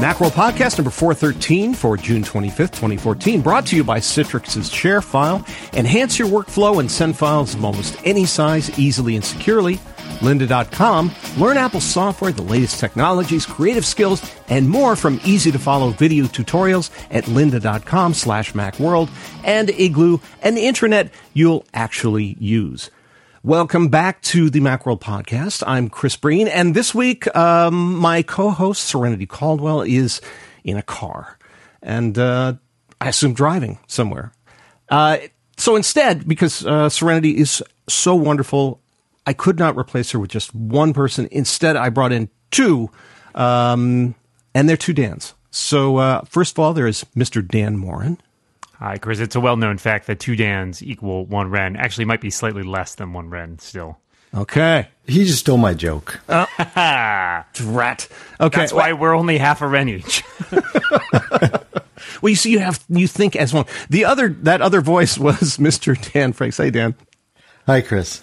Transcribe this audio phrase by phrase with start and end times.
[0.00, 5.46] Macworld Podcast number 413 for June 25th, 2014, brought to you by Citrix's ShareFile.
[5.76, 9.76] Enhance your workflow and send files of almost any size easily and securely.
[10.20, 11.10] Lynda.com.
[11.36, 16.24] Learn Apple software, the latest technologies, creative skills, and more from easy to follow video
[16.24, 19.10] tutorials at lynda.com slash macworld
[19.44, 22.90] and Igloo, an intranet you'll actually use.
[23.42, 25.62] Welcome back to the Macworld podcast.
[25.66, 30.20] I'm Chris Breen, and this week, um, my co-host Serenity Caldwell is
[30.62, 31.38] in a car,
[31.82, 32.52] and uh,
[33.00, 34.34] I assume driving somewhere.
[34.90, 35.16] Uh,
[35.56, 38.82] so instead, because uh, Serenity is so wonderful,
[39.26, 41.26] I could not replace her with just one person.
[41.30, 42.90] Instead, I brought in two,
[43.34, 44.16] um,
[44.54, 45.32] and they're two Dans.
[45.50, 47.46] So uh, first of all, there is Mr.
[47.46, 48.20] Dan Moren.
[48.80, 49.20] Hi, Chris.
[49.20, 51.76] It's a well known fact that two Dans equal one Ren.
[51.76, 53.98] Actually, might be slightly less than one Ren still.
[54.34, 54.88] Okay.
[55.06, 56.20] He just stole my joke.
[56.76, 58.08] Uh, drat.
[58.40, 58.60] Okay.
[58.60, 60.22] That's why we're only half a Ren each.
[62.22, 63.66] Well, you see, you have you think as one.
[63.88, 66.12] The other that other voice was Mr.
[66.12, 66.62] Dan Frakes.
[66.62, 66.94] Hey, Dan.
[67.66, 68.22] Hi, Chris.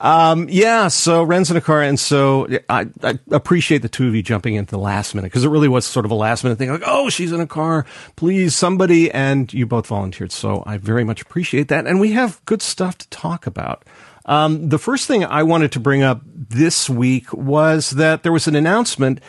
[0.00, 4.14] Um, yeah, so Ren's in a car, and so I, I appreciate the two of
[4.14, 6.56] you jumping into the last minute because it really was sort of a last minute
[6.56, 6.70] thing.
[6.70, 11.02] Like, oh, she's in a car, please, somebody, and you both volunteered, so I very
[11.02, 11.86] much appreciate that.
[11.86, 13.84] And we have good stuff to talk about.
[14.24, 18.46] Um, the first thing I wanted to bring up this week was that there was
[18.46, 19.20] an announcement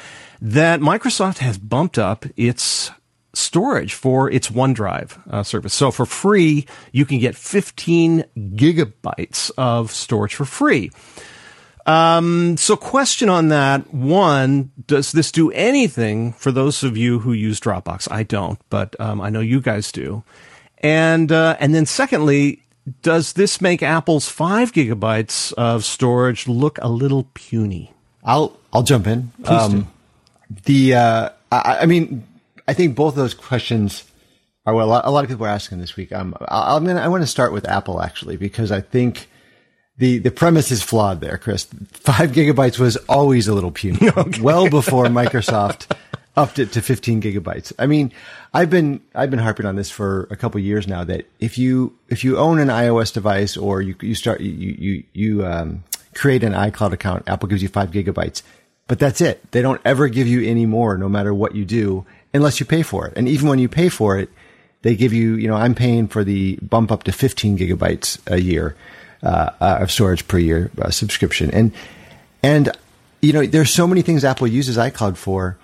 [0.42, 2.92] that Microsoft has bumped up its
[3.40, 5.74] storage for its OneDrive uh, service.
[5.74, 10.92] So for free, you can get 15 gigabytes of storage for free.
[11.86, 13.94] Um, so question on that.
[13.94, 18.12] One, does this do anything for those of you who use Dropbox?
[18.12, 20.24] I don't, but um, I know you guys do.
[20.80, 22.64] And, uh, and then secondly,
[23.02, 27.94] does this make Apple's five gigabytes of storage look a little puny?
[28.24, 29.32] I'll I'll jump in.
[29.44, 29.88] Please do.
[30.66, 32.28] The uh, I, I mean,
[32.70, 34.04] I think both of those questions
[34.64, 36.14] are what a lot, a lot of people are asking this week.
[36.14, 39.28] Um, I, I'm gonna I want to start with Apple actually because I think
[39.98, 41.64] the the premise is flawed there, Chris.
[41.90, 45.98] Five gigabytes was always a little puny, well before Microsoft
[46.38, 47.74] upped it to 15 gigabytes.
[47.80, 48.14] I mean,
[48.54, 51.98] I've been I've been harping on this for a couple years now that if you
[52.08, 56.44] if you own an iOS device or you you start you you you um, create
[56.44, 58.44] an iCloud account, Apple gives you five gigabytes,
[58.88, 59.52] but that's it.
[59.54, 62.84] They don't ever give you any more, no matter what you do, unless you pay
[62.84, 63.14] for it.
[63.16, 64.30] And even when you pay for it,
[64.82, 68.42] they give you you know I'm paying for the bump up to 15 gigabytes a
[68.42, 68.76] year
[69.24, 71.72] uh, uh, of storage per year uh, subscription, and
[72.42, 72.72] and
[73.22, 75.58] you know there's so many things Apple uses iCloud for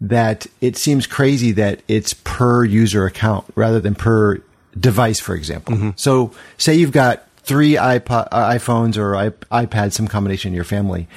[0.00, 4.40] that it seems crazy that it's per user account rather than per
[4.78, 5.92] device, for example.
[5.96, 9.12] So say you've got three iPod, uh, iPhones or
[9.50, 11.08] iPads, some combination in your family.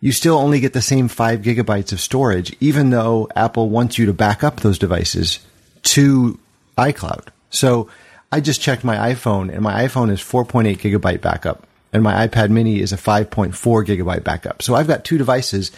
[0.00, 4.06] You still only get the same five gigabytes of storage, even though Apple wants you
[4.06, 5.40] to back up those devices
[5.82, 6.38] to
[6.76, 7.28] iCloud.
[7.50, 7.88] So
[8.30, 12.50] I just checked my iPhone and my iPhone is 4.8 gigabyte backup and my iPad
[12.50, 14.62] mini is a 5.4 gigabyte backup.
[14.62, 15.72] So I've got two devices,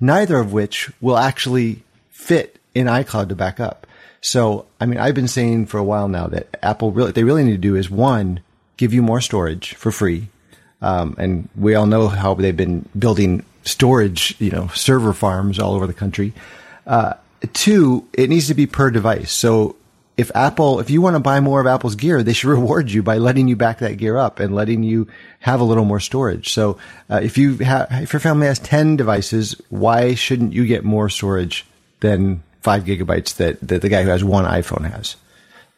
[0.00, 3.86] neither of which will actually fit in iCloud to back up.
[4.20, 7.44] So, I mean, I've been saying for a while now that Apple really, they really
[7.44, 8.40] need to do is one,
[8.76, 10.28] give you more storage for free.
[10.80, 15.74] Um, and we all know how they've been building storage, you know, server farms all
[15.74, 16.32] over the country.
[16.86, 17.14] Uh,
[17.52, 19.32] two, it needs to be per device.
[19.32, 19.76] So
[20.16, 23.02] if Apple, if you want to buy more of Apple's gear, they should reward you
[23.02, 25.08] by letting you back that gear up and letting you
[25.40, 26.52] have a little more storage.
[26.52, 26.78] So
[27.10, 31.08] uh, if you have, if your family has 10 devices, why shouldn't you get more
[31.08, 31.64] storage
[32.00, 35.16] than five gigabytes that, that the guy who has one iPhone has?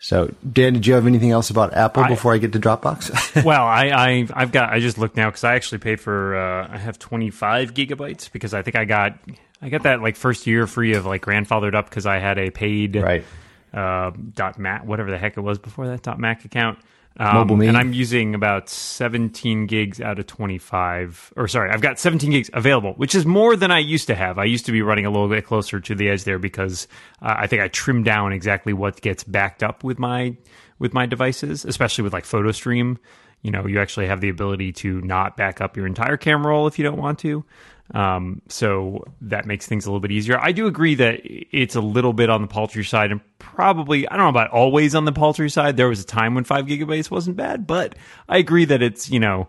[0.04, 3.42] So, Dan, did you have anything else about Apple I- before I get to Dropbox?
[3.44, 6.68] well, I, I I've got I just looked now because I actually pay for uh,
[6.70, 9.18] I have 25 gigabytes because I think I got
[9.62, 12.50] I got that like first year free of like grandfathered up because I had a
[12.50, 13.24] paid right.
[13.72, 16.80] uh, dot mac whatever the heck it was before that dot mac account.
[17.16, 22.30] Um, and I'm using about 17 gigs out of 25, or sorry, I've got 17
[22.30, 24.36] gigs available, which is more than I used to have.
[24.36, 26.88] I used to be running a little bit closer to the edge there because
[27.22, 30.36] uh, I think I trimmed down exactly what gets backed up with my
[30.80, 32.98] with my devices, especially with like PhotoStream.
[33.42, 36.66] You know, you actually have the ability to not back up your entire camera roll
[36.66, 37.44] if you don't want to.
[37.92, 40.38] Um, so that makes things a little bit easier.
[40.40, 44.16] I do agree that it's a little bit on the paltry side and probably, I
[44.16, 45.76] don't know about always on the paltry side.
[45.76, 47.94] There was a time when five gigabytes wasn't bad, but
[48.28, 49.48] I agree that it's, you know,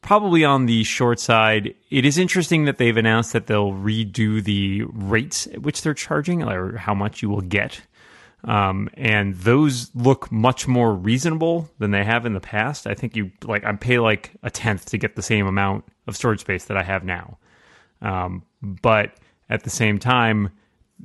[0.00, 1.74] probably on the short side.
[1.90, 6.42] It is interesting that they've announced that they'll redo the rates at which they're charging
[6.42, 7.82] or how much you will get.
[8.44, 12.86] Um, and those look much more reasonable than they have in the past.
[12.86, 16.14] I think you like I pay like a tenth to get the same amount of
[16.14, 17.38] storage space that I have now.
[18.04, 19.14] Um, but
[19.50, 20.50] at the same time,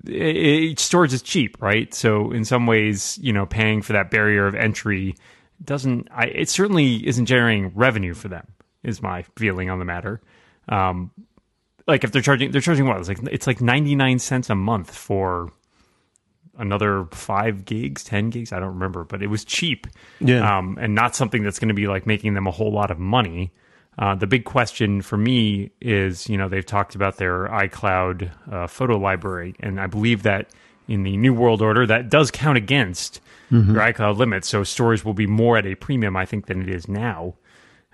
[0.05, 1.93] it, it, storage is cheap, right?
[1.93, 5.15] So in some ways, you know, paying for that barrier of entry
[5.63, 6.07] doesn't.
[6.11, 8.47] I, it certainly isn't generating revenue for them.
[8.83, 10.21] Is my feeling on the matter.
[10.69, 11.11] Um,
[11.85, 12.97] like if they're charging, they're charging what?
[12.97, 15.51] It's like it's like ninety nine cents a month for
[16.57, 18.53] another five gigs, ten gigs.
[18.53, 19.87] I don't remember, but it was cheap.
[20.21, 20.57] Yeah.
[20.57, 22.99] Um, and not something that's going to be like making them a whole lot of
[22.99, 23.51] money.
[23.99, 28.65] Uh, the big question for me is, you know, they've talked about their iCloud uh,
[28.65, 30.49] photo library, and I believe that
[30.87, 33.19] in the new world order, that does count against
[33.51, 33.73] mm-hmm.
[33.73, 34.45] your iCloud limit.
[34.45, 37.35] So storage will be more at a premium, I think, than it is now.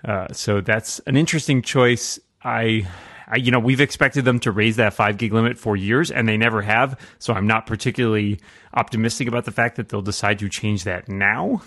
[0.04, 2.20] Uh, so that's an interesting choice.
[2.42, 2.86] I,
[3.34, 6.36] you know, we've expected them to raise that five gig limit for years, and they
[6.36, 6.98] never have.
[7.18, 8.38] So I'm not particularly
[8.74, 11.62] optimistic about the fact that they'll decide to change that now.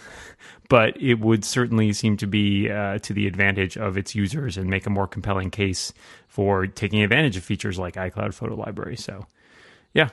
[0.69, 4.69] But it would certainly seem to be uh, to the advantage of its users and
[4.69, 5.91] make a more compelling case
[6.27, 8.95] for taking advantage of features like iCloud Photo Library.
[8.95, 9.25] So,
[9.93, 10.09] yeah,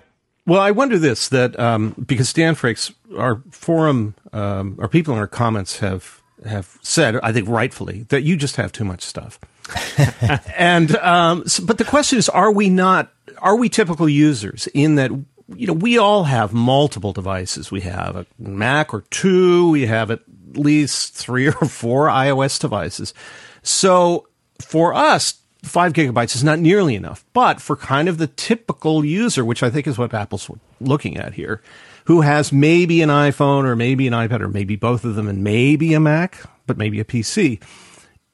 [0.46, 5.20] well, I wonder this that um, because Dan Frakes, our forum, um, our people in
[5.20, 9.40] our comments have have said, I think rightfully, that you just have too much stuff.
[10.56, 13.12] and um, so, but the question is, are we not?
[13.38, 15.10] Are we typical users in that?
[15.54, 17.70] You know, we all have multiple devices.
[17.70, 19.70] We have a Mac or two.
[19.70, 20.20] We have at
[20.54, 23.14] least three or four iOS devices.
[23.62, 24.26] So
[24.60, 27.24] for us, five gigabytes is not nearly enough.
[27.32, 31.34] But for kind of the typical user, which I think is what Apple's looking at
[31.34, 31.62] here,
[32.06, 35.44] who has maybe an iPhone or maybe an iPad or maybe both of them and
[35.44, 37.60] maybe a Mac, but maybe a PC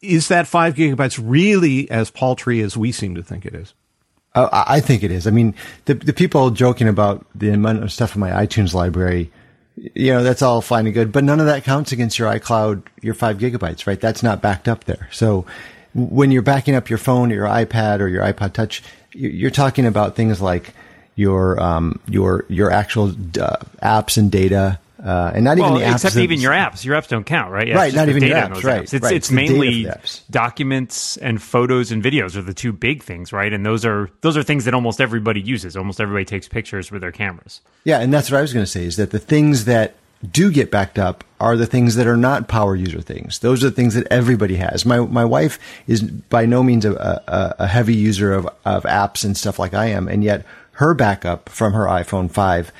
[0.03, 3.73] is that five gigabytes really as paltry as we seem to think it is?
[4.35, 5.27] Uh, I think it is.
[5.27, 5.55] I mean,
[5.85, 9.31] the the people joking about the amount of stuff in my iTunes library,
[9.77, 12.83] you know, that's all fine and good, but none of that counts against your iCloud,
[13.03, 14.01] your five gigabytes, right?
[14.01, 15.09] That's not backed up there.
[15.13, 15.45] So
[15.95, 18.83] when you're backing up your phone or your iPad or your iPod Touch,
[19.13, 20.73] you're talking about things like
[21.15, 25.87] your um, your your actual uh, apps and data, uh, and not well, even the
[25.87, 25.95] apps.
[25.95, 26.85] Except even your apps.
[26.85, 27.67] Your apps don't count, right?
[27.67, 28.95] Yeah, right, not even your apps, right, apps.
[28.95, 29.15] It's, right.
[29.15, 29.89] it's, mainly
[30.31, 33.53] documents and photos and videos are the two big things, right?
[33.53, 35.77] And those are those are things that almost everybody uses.
[35.77, 37.61] Almost everybody takes pictures with their cameras.
[37.85, 39.97] Yeah, and that's what I was going to say is that the things that
[40.31, 43.41] do get backed up are the things that are not power user things.
[43.41, 44.87] Those are the things that everybody has.
[44.87, 45.59] My my wife
[45.89, 49.75] is by no means a, a, a heavy user of, of apps and stuff like
[49.75, 52.73] I am, and yet her backup from her iPhone 5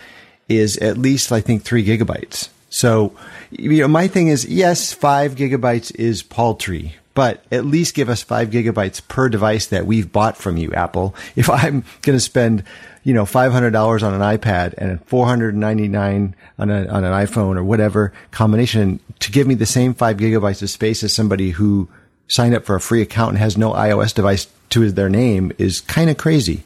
[0.57, 2.49] is at least, I think, three gigabytes.
[2.71, 3.13] So,
[3.51, 8.23] you know, my thing is, yes, five gigabytes is paltry, but at least give us
[8.23, 11.15] five gigabytes per device that we've bought from you, Apple.
[11.37, 12.65] If I'm going to spend,
[13.05, 18.13] you know, $500 on an iPad and 499 on, a, on an iPhone or whatever
[18.31, 21.89] combination to give me the same five gigabytes of space as somebody who
[22.29, 25.83] signed up for a free account and has no iOS device to their name is
[25.83, 26.65] kind of crazy.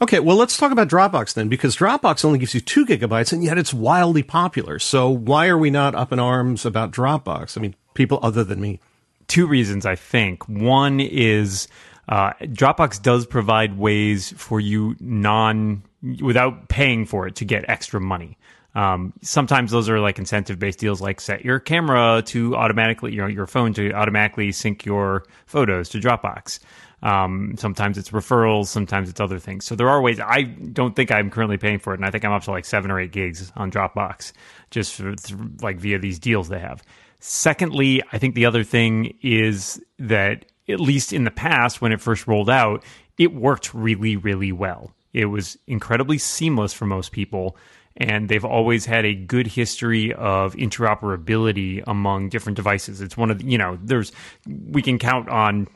[0.00, 3.44] Okay, well, let's talk about Dropbox then, because Dropbox only gives you two gigabytes, and
[3.44, 4.78] yet it's wildly popular.
[4.78, 7.58] So why are we not up in arms about Dropbox?
[7.58, 8.80] I mean, people other than me.
[9.28, 10.48] Two reasons, I think.
[10.48, 11.68] One is
[12.08, 15.82] uh, Dropbox does provide ways for you non
[16.22, 18.38] without paying for it to get extra money.
[18.76, 23.22] Um, sometimes those are like incentive based deals, like set your camera to automatically, you
[23.22, 26.58] know, your phone to automatically sync your photos to Dropbox.
[27.02, 29.66] Um, sometimes it's referrals, sometimes it's other things.
[29.66, 30.18] So there are ways.
[30.18, 32.64] I don't think I'm currently paying for it, and I think I'm up to like
[32.64, 34.32] seven or eight gigs on Dropbox,
[34.70, 35.14] just for,
[35.60, 36.82] like via these deals they have.
[37.20, 42.00] Secondly, I think the other thing is that at least in the past, when it
[42.00, 42.82] first rolled out,
[43.18, 44.92] it worked really, really well.
[45.12, 47.56] It was incredibly seamless for most people
[47.96, 53.00] and they've always had a good history of interoperability among different devices.
[53.00, 54.12] It's one of the, you know, there's
[54.46, 55.66] we can count on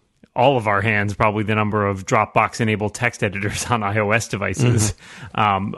[0.40, 4.94] all of our hands probably the number of Dropbox enabled text editors on iOS devices.
[5.34, 5.40] Mm-hmm.
[5.40, 5.76] Um,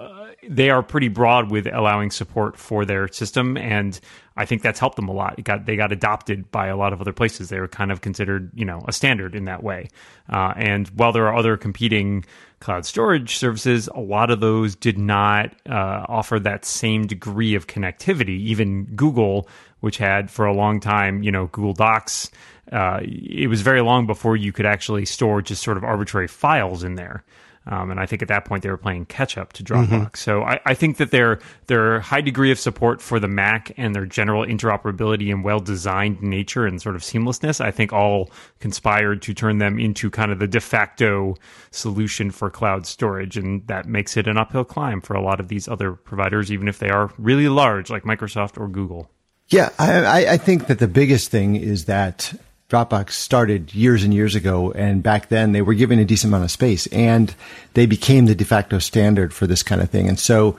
[0.48, 3.98] they are pretty broad with allowing support for their system, and
[4.36, 5.36] I think that's helped them a lot.
[5.38, 7.48] It got they got adopted by a lot of other places.
[7.48, 9.88] They were kind of considered, you know, a standard in that way.
[10.28, 12.24] Uh, and while there are other competing
[12.60, 17.66] cloud storage services, a lot of those did not uh, offer that same degree of
[17.66, 18.38] connectivity.
[18.38, 19.48] Even Google,
[19.80, 22.30] which had for a long time, you know, Google Docs
[22.70, 26.84] uh, it was very long before you could actually store just sort of arbitrary files
[26.84, 27.24] in there.
[27.66, 29.88] Um, and I think at that point they were playing catch up to Dropbox.
[29.88, 30.04] Mm-hmm.
[30.14, 33.94] So I, I, think that their their high degree of support for the Mac and
[33.94, 39.22] their general interoperability and well designed nature and sort of seamlessness, I think all conspired
[39.22, 41.36] to turn them into kind of the de facto
[41.70, 45.46] solution for cloud storage, and that makes it an uphill climb for a lot of
[45.46, 49.08] these other providers, even if they are really large like Microsoft or Google.
[49.48, 52.32] Yeah, I, I think that the biggest thing is that
[52.72, 56.44] Dropbox started years and years ago, and back then they were given a decent amount
[56.44, 57.34] of space, and
[57.74, 60.08] they became the de facto standard for this kind of thing.
[60.08, 60.56] And so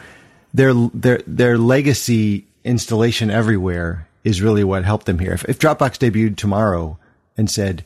[0.53, 5.33] their their their legacy installation everywhere is really what helped them here.
[5.33, 6.99] If, if Dropbox debuted tomorrow
[7.35, 7.83] and said,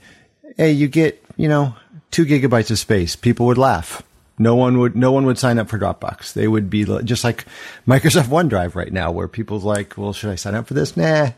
[0.58, 1.76] "Hey, you get you know
[2.12, 4.04] two gigabytes of space," people would laugh.
[4.38, 6.34] No one would no one would sign up for Dropbox.
[6.34, 7.46] They would be just like
[7.88, 11.30] Microsoft OneDrive right now, where people's like, "Well, should I sign up for this?" Nah.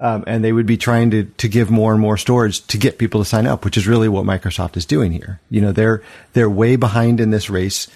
[0.00, 2.98] Um, and they would be trying to to give more and more storage to get
[2.98, 5.40] people to sign up, which is really what Microsoft is doing here.
[5.50, 6.02] You know, they're
[6.34, 7.88] they're way behind in this race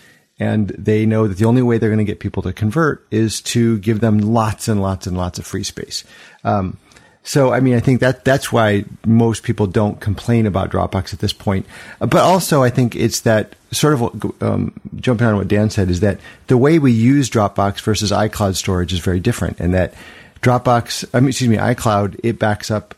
[0.42, 3.40] and they know that the only way they're going to get people to convert is
[3.40, 6.02] to give them lots and lots and lots of free space.
[6.42, 6.78] Um,
[7.22, 11.20] so, I mean, I think that that's why most people don't complain about Dropbox at
[11.20, 11.66] this point.
[12.00, 16.00] But also, I think it's that sort of um, jumping on what Dan said is
[16.00, 16.18] that
[16.48, 19.94] the way we use Dropbox versus iCloud storage is very different, and that
[20.42, 22.94] Dropbox, I mean, excuse me, iCloud, it backs up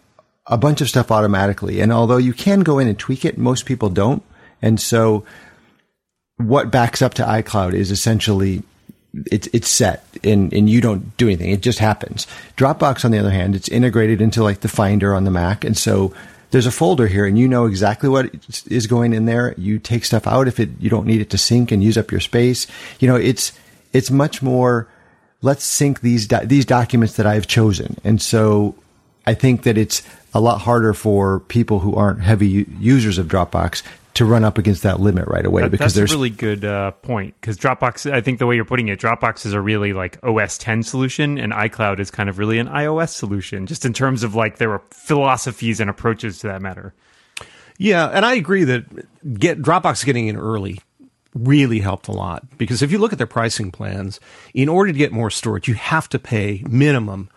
[0.46, 1.80] a bunch of stuff automatically.
[1.80, 4.22] And although you can go in and tweak it, most people don't.
[4.60, 5.24] And so
[6.36, 8.62] what backs up to iCloud is essentially
[9.30, 11.50] it's it's set and and you don't do anything.
[11.50, 12.26] It just happens.
[12.56, 15.76] Dropbox, on the other hand, it's integrated into like the Finder on the Mac, and
[15.76, 16.12] so
[16.50, 18.30] there's a folder here, and you know exactly what
[18.68, 19.54] is going in there.
[19.56, 22.10] You take stuff out if it you don't need it to sync and use up
[22.10, 22.66] your space.
[22.98, 23.52] You know, it's
[23.92, 24.88] it's much more.
[25.44, 28.74] Let's sync these do- these documents that I've chosen, and so
[29.26, 33.82] I think that it's a lot harder for people who aren't heavy users of Dropbox
[34.14, 36.64] to run up against that limit right away that, because that's there's a really good
[36.64, 39.92] uh, point because Dropbox I think the way you're putting it Dropbox is a really
[39.92, 43.92] like OS 10 solution and iCloud is kind of really an iOS solution just in
[43.92, 46.94] terms of like their philosophies and approaches to that matter.
[47.76, 48.84] Yeah, and I agree that
[49.38, 50.80] get Dropbox getting in early
[51.34, 54.20] really helped a lot because if you look at their pricing plans,
[54.54, 57.28] in order to get more storage, you have to pay minimum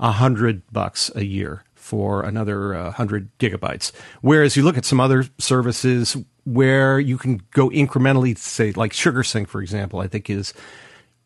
[0.00, 3.92] a hundred bucks a year for another uh, 100 gigabytes.
[4.20, 9.48] Whereas you look at some other services where you can go incrementally, say, like SugarSync,
[9.48, 10.54] for example, I think is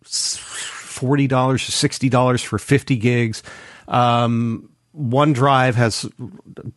[0.05, 3.43] $40 or $60 for 50 gigs.
[3.87, 6.09] Um, OneDrive has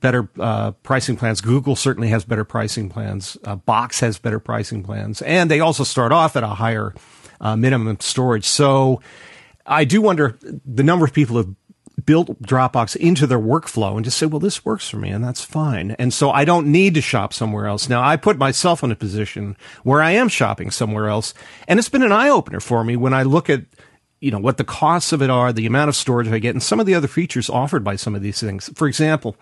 [0.01, 1.41] better uh, pricing plans.
[1.41, 3.37] Google certainly has better pricing plans.
[3.43, 5.21] Uh, Box has better pricing plans.
[5.21, 6.93] And they also start off at a higher
[7.39, 8.45] uh, minimum storage.
[8.45, 9.01] So
[9.65, 11.49] I do wonder the number of people have
[12.05, 15.43] built Dropbox into their workflow and just say, well, this works for me and that's
[15.43, 15.91] fine.
[15.91, 17.89] And so I don't need to shop somewhere else.
[17.89, 21.33] Now I put myself in a position where I am shopping somewhere else.
[21.67, 23.61] And it's been an eye opener for me when I look at,
[24.19, 26.63] you know, what the costs of it are, the amount of storage I get and
[26.63, 28.69] some of the other features offered by some of these things.
[28.75, 29.35] For example,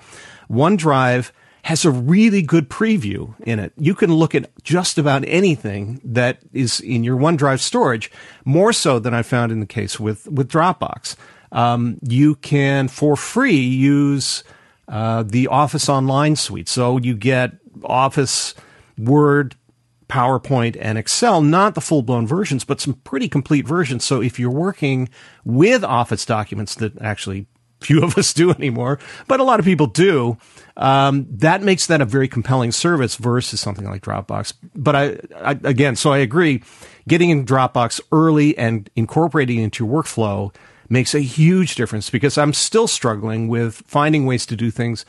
[0.50, 1.32] OneDrive
[1.64, 3.74] has a really good preview in it.
[3.78, 8.12] You can look at just about anything that is in your OneDrive storage,
[8.46, 11.16] more so than I found in the case with, with Dropbox
[11.52, 14.44] um, you can for free use
[14.88, 16.70] uh, the Office Online suite.
[16.70, 17.54] So you get
[17.84, 18.56] Office,
[18.98, 19.56] Word,
[20.10, 24.04] PowerPoint, and Excel, not the full blown versions, but some pretty complete versions.
[24.04, 25.10] So if you're working
[25.44, 27.48] with Office documents that actually
[27.82, 30.38] few of us do anymore, but a lot of people do.
[30.76, 34.54] Um, that makes that a very compelling service versus something like Dropbox.
[34.76, 36.64] But I, I, again, so I agree.
[37.08, 40.54] Getting in Dropbox early and incorporating it into your workflow
[40.90, 45.06] makes a huge difference because I'm still struggling with finding ways to do things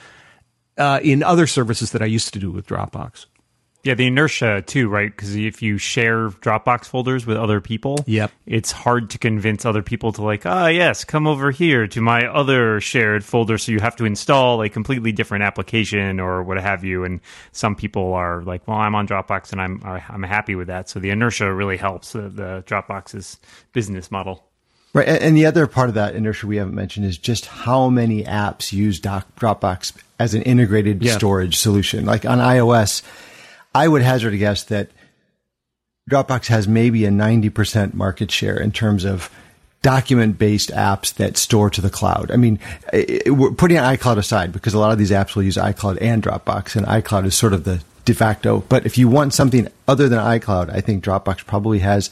[0.77, 3.27] uh, in other services that I used to do with Dropbox.
[3.89, 5.11] Yeah, the inertia too, right?
[5.11, 8.31] Because if you share Dropbox folders with other people, yep.
[8.45, 12.27] it's hard to convince other people to like, ah, yes, come over here to my
[12.27, 13.57] other shared folder.
[13.57, 17.05] So you have to install a completely different application or what have you.
[17.05, 17.21] And
[17.53, 20.91] some people are like, well, I'm on Dropbox and I'm I'm happy with that.
[20.91, 23.39] So the inertia really helps the, the Dropbox's
[23.73, 24.45] business model.
[24.93, 25.09] Right.
[25.09, 28.71] And the other part of that inertia we haven't mentioned is just how many apps
[28.71, 31.17] use Doc, Dropbox as an integrated yeah.
[31.17, 32.05] storage solution.
[32.05, 33.03] Like on iOS,
[33.75, 34.91] I would hazard a guess that
[36.11, 39.31] Dropbox has maybe a 90% market share in terms of
[39.83, 42.31] document based apps that store to the cloud.
[42.31, 42.59] I mean,
[42.93, 46.23] it, we're putting iCloud aside because a lot of these apps will use iCloud and
[46.23, 48.65] Dropbox, and iCloud is sort of the de facto.
[48.69, 52.11] But if you want something other than iCloud, I think Dropbox probably has,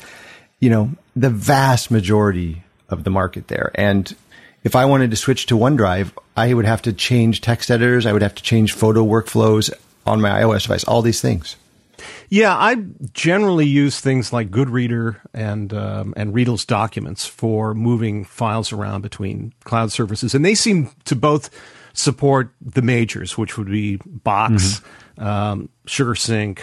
[0.60, 3.72] you know, the vast majority of the market there.
[3.74, 4.14] And
[4.62, 8.04] if I wanted to switch to OneDrive, I would have to change text editors.
[8.04, 9.72] I would have to change photo workflows
[10.06, 11.56] on my iOS device, all these things.
[12.28, 12.76] Yeah, I
[13.12, 19.52] generally use things like Goodreader and um, and Readdle's documents for moving files around between
[19.64, 21.50] cloud services, and they seem to both
[21.92, 24.80] support the majors, which would be Box,
[25.18, 25.24] mm-hmm.
[25.24, 26.58] um, SugarSync,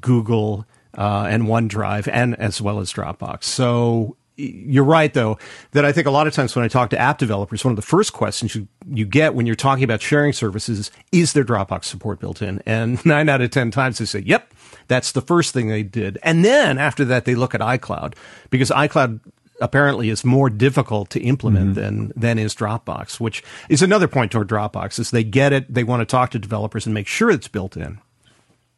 [0.00, 0.64] Google,
[0.96, 3.44] uh, and OneDrive, and as well as Dropbox.
[3.44, 5.38] So you're right though
[5.72, 7.76] that I think a lot of times when I talk to app developers, one of
[7.76, 11.44] the first questions you, you get when you're talking about sharing services is is there
[11.44, 12.62] Dropbox support built in?
[12.66, 14.52] And nine out of 10 times they say, yep,
[14.88, 16.18] that's the first thing they did.
[16.22, 18.14] And then after that, they look at iCloud
[18.50, 19.20] because iCloud
[19.60, 21.80] apparently is more difficult to implement mm-hmm.
[21.80, 24.98] than than is Dropbox, which is another point toward Dropbox.
[24.98, 27.76] Is they get it, they want to talk to developers and make sure it's built
[27.76, 28.00] in.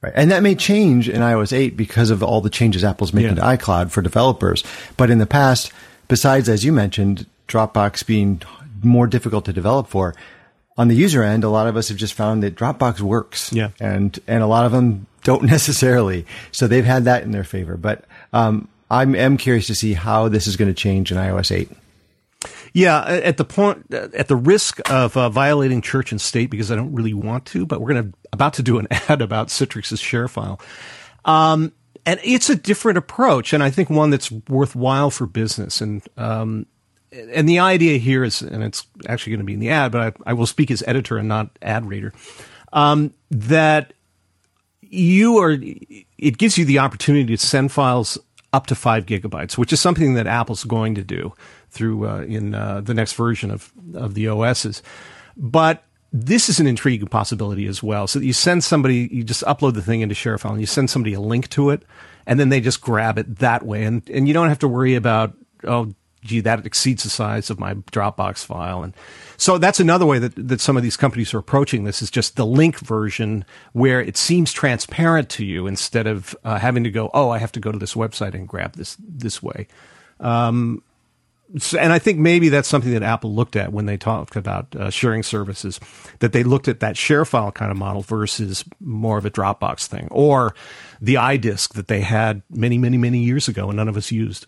[0.02, 0.12] Right.
[0.14, 3.56] And that may change in iOS 8 because of all the changes Apple's making yeah.
[3.56, 4.62] to iCloud for developers.
[4.96, 5.72] But in the past,
[6.08, 8.42] besides, as you mentioned, Dropbox being
[8.82, 10.14] more difficult to develop for,
[10.76, 13.52] on the user end, a lot of us have just found that Dropbox works.
[13.52, 13.70] Yeah.
[13.80, 16.26] And, and a lot of them don't necessarily.
[16.52, 17.76] So they've had that in their favor.
[17.76, 21.50] But, um, I'm am curious to see how this is going to change in iOS
[21.50, 21.70] 8.
[22.72, 26.76] Yeah, at the point, at the risk of uh, violating church and state, because I
[26.76, 30.00] don't really want to, but we're going to about to do an ad about Citrix's
[30.00, 30.60] ShareFile.
[31.24, 31.72] Um,
[32.04, 35.80] and it's a different approach, and I think one that's worthwhile for business.
[35.80, 36.66] And um,
[37.10, 40.00] and the idea here is, and it's actually going to be in the ad, but
[40.00, 42.12] I, I will speak as editor and not ad reader.
[42.72, 43.94] Um, that
[44.82, 48.18] you are, it gives you the opportunity to send files
[48.52, 51.32] up to five gigabytes, which is something that Apple's going to do
[51.76, 54.82] through uh, in uh, the next version of of the OSs.
[55.36, 58.06] But this is an intriguing possibility as well.
[58.06, 61.14] So you send somebody, you just upload the thing into ShareFile, and you send somebody
[61.14, 61.82] a link to it,
[62.26, 64.94] and then they just grab it that way, and and you don't have to worry
[64.94, 65.94] about oh
[66.26, 68.82] gee, that exceeds the size of my Dropbox file.
[68.82, 68.94] And
[69.36, 72.36] so that's another way that, that some of these companies are approaching this is just
[72.36, 77.10] the link version where it seems transparent to you instead of uh, having to go,
[77.14, 79.68] oh, I have to go to this website and grab this this way.
[80.20, 80.82] Um,
[81.78, 84.90] and I think maybe that's something that Apple looked at when they talked about uh,
[84.90, 85.80] sharing services,
[86.18, 90.08] that they looked at that ShareFile kind of model versus more of a Dropbox thing,
[90.10, 90.54] or
[91.00, 94.46] the iDisk that they had many, many, many years ago and none of us used.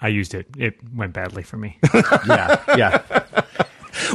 [0.00, 0.46] I used it.
[0.56, 1.78] It went badly for me.
[1.94, 3.02] yeah, yeah.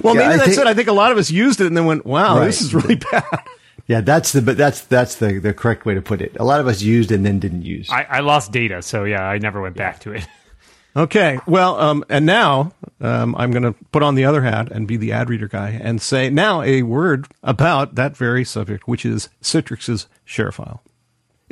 [0.01, 0.68] Well, yeah, maybe I that's think, it.
[0.68, 2.46] I think a lot of us used it and then went, "Wow, right.
[2.46, 3.24] this is really bad."
[3.86, 6.38] Yeah, that's the but that's that's the the correct way to put it.
[6.39, 7.89] A lot of us used and then didn't use.
[7.89, 10.26] I, I lost data, so yeah, I never went back to it.
[10.95, 14.88] Okay, well, um, and now um, I'm going to put on the other hat and
[14.88, 19.03] be the ad reader guy and say now a word about that very subject, which
[19.03, 20.79] is Citrix's ShareFile.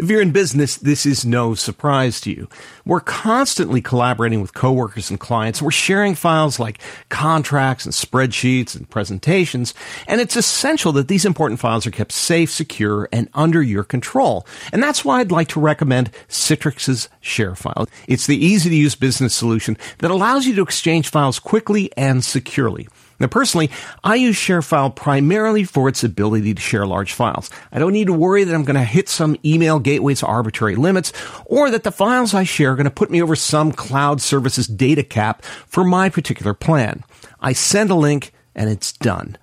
[0.02, 2.50] If you're in business, this is no surprise to you.
[2.86, 5.62] We're constantly collaborating with coworkers and clients.
[5.62, 9.76] We're sharing files like contracts and spreadsheets and presentations,
[10.08, 14.48] and it's essential that these important files are kept safe, secure, and under your control.
[14.74, 17.88] And that's why I'd like to recommend Citrix's ShareFile.
[18.08, 22.26] It's the easy to use business solution that allows you to exchange files quickly and
[22.26, 22.88] securely.
[23.22, 23.70] Now, personally,
[24.04, 27.52] I use ShareFile primarily for its ability to share large files.
[27.72, 31.14] I don't need to worry that I'm going to hit some email gateway's arbitrary limits
[31.46, 34.66] or that the files I share are going to put me over some cloud services
[34.66, 37.04] data cap for my particular plan.
[37.40, 39.38] I send a link and it's done.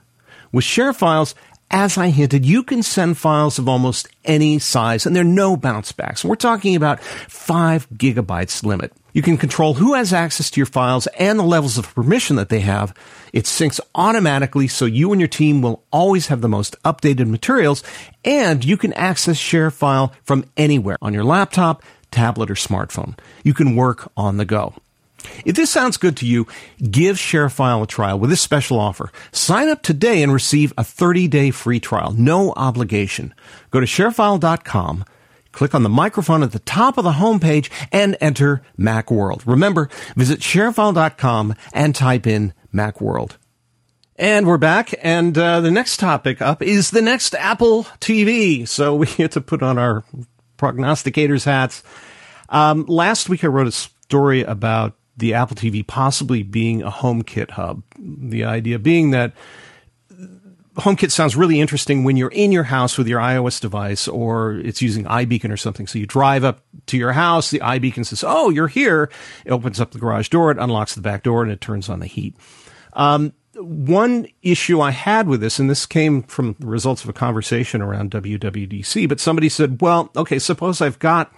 [0.53, 1.35] With share files,
[1.71, 5.57] as I hinted, you can send files of almost any size and there are no
[5.57, 6.25] bounce backs.
[6.25, 8.93] We're talking about five gigabytes limit.
[9.13, 12.49] You can control who has access to your files and the levels of permission that
[12.49, 12.95] they have.
[13.33, 17.83] It syncs automatically so you and your team will always have the most updated materials
[18.25, 23.19] and you can access ShareFile from anywhere on your laptop, tablet, or smartphone.
[23.45, 24.75] You can work on the go.
[25.45, 26.47] If this sounds good to you,
[26.79, 29.11] give ShareFile a trial with this special offer.
[29.33, 33.35] Sign up today and receive a 30-day free trial, no obligation.
[33.71, 35.05] Go to sharefile.com
[35.53, 39.43] Click on the microphone at the top of the homepage and enter Macworld.
[39.47, 43.37] Remember, visit sharefile.com and type in Macworld.
[44.17, 48.67] And we're back, and uh, the next topic up is the next Apple TV.
[48.67, 50.05] So we get to put on our
[50.59, 51.83] prognosticators hats.
[52.49, 57.51] Um, last week, I wrote a story about the Apple TV possibly being a HomeKit
[57.51, 57.83] hub.
[57.99, 59.33] The idea being that
[60.79, 64.81] HomeKit sounds really interesting when you're in your house with your iOS device or it's
[64.81, 65.89] using iBeacon or something.
[65.89, 69.11] So you drive up to your house, the iBeacon says, "Oh, you're here."
[69.45, 71.99] It opens up the garage door, it unlocks the back door, and it turns on
[71.99, 72.37] the heat.
[72.93, 77.13] Um, one issue I had with this, and this came from the results of a
[77.13, 81.33] conversation around WWDC, but somebody said, "Well, okay, suppose I've got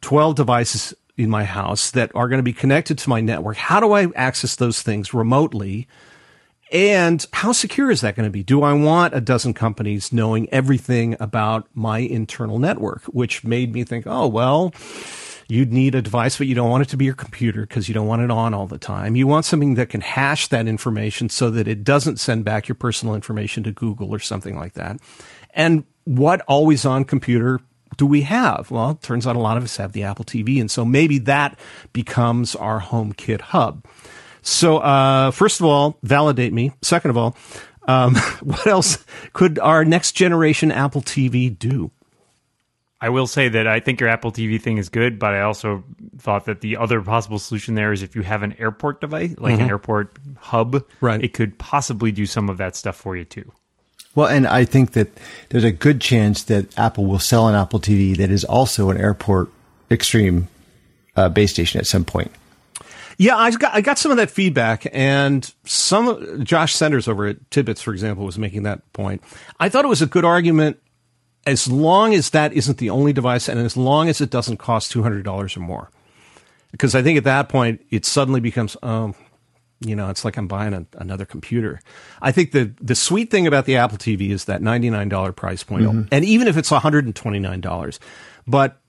[0.00, 3.56] 12 devices in my house that are going to be connected to my network.
[3.56, 5.86] How do I access those things remotely?"
[6.72, 8.44] And how secure is that going to be?
[8.44, 13.02] Do I want a dozen companies knowing everything about my internal network?
[13.06, 14.72] Which made me think, oh, well,
[15.48, 17.94] you'd need a device, but you don't want it to be your computer because you
[17.94, 19.16] don't want it on all the time.
[19.16, 22.76] You want something that can hash that information so that it doesn't send back your
[22.76, 25.00] personal information to Google or something like that.
[25.52, 27.60] And what always on computer
[28.00, 28.70] do we have?
[28.70, 30.58] Well, it turns out a lot of us have the Apple TV.
[30.58, 31.58] And so maybe that
[31.92, 33.84] becomes our HomeKit hub.
[34.40, 36.72] So, uh, first of all, validate me.
[36.80, 37.36] Second of all,
[37.86, 41.90] um, what else could our next generation Apple TV do?
[43.02, 45.84] I will say that I think your Apple TV thing is good, but I also
[46.16, 49.52] thought that the other possible solution there is if you have an airport device, like
[49.52, 49.64] mm-hmm.
[49.64, 51.22] an airport hub, right.
[51.22, 53.52] it could possibly do some of that stuff for you too.
[54.14, 55.08] Well, and I think that
[55.50, 58.98] there's a good chance that Apple will sell an Apple TV that is also an
[58.98, 59.48] AirPort
[59.90, 60.48] Extreme
[61.16, 62.30] uh, base station at some point.
[63.18, 67.50] Yeah, I got I got some of that feedback, and some Josh Centers over at
[67.50, 69.22] Tidbits, for example, was making that point.
[69.58, 70.80] I thought it was a good argument
[71.46, 74.90] as long as that isn't the only device, and as long as it doesn't cost
[74.90, 75.90] two hundred dollars or more.
[76.72, 79.14] Because I think at that point it suddenly becomes, um,
[79.80, 81.80] you know, it's like I'm buying a, another computer.
[82.20, 85.32] I think the the sweet thing about the Apple TV is that ninety nine dollar
[85.32, 86.02] price point, mm-hmm.
[86.12, 87.98] and even if it's one hundred and twenty nine dollars,
[88.46, 88.80] but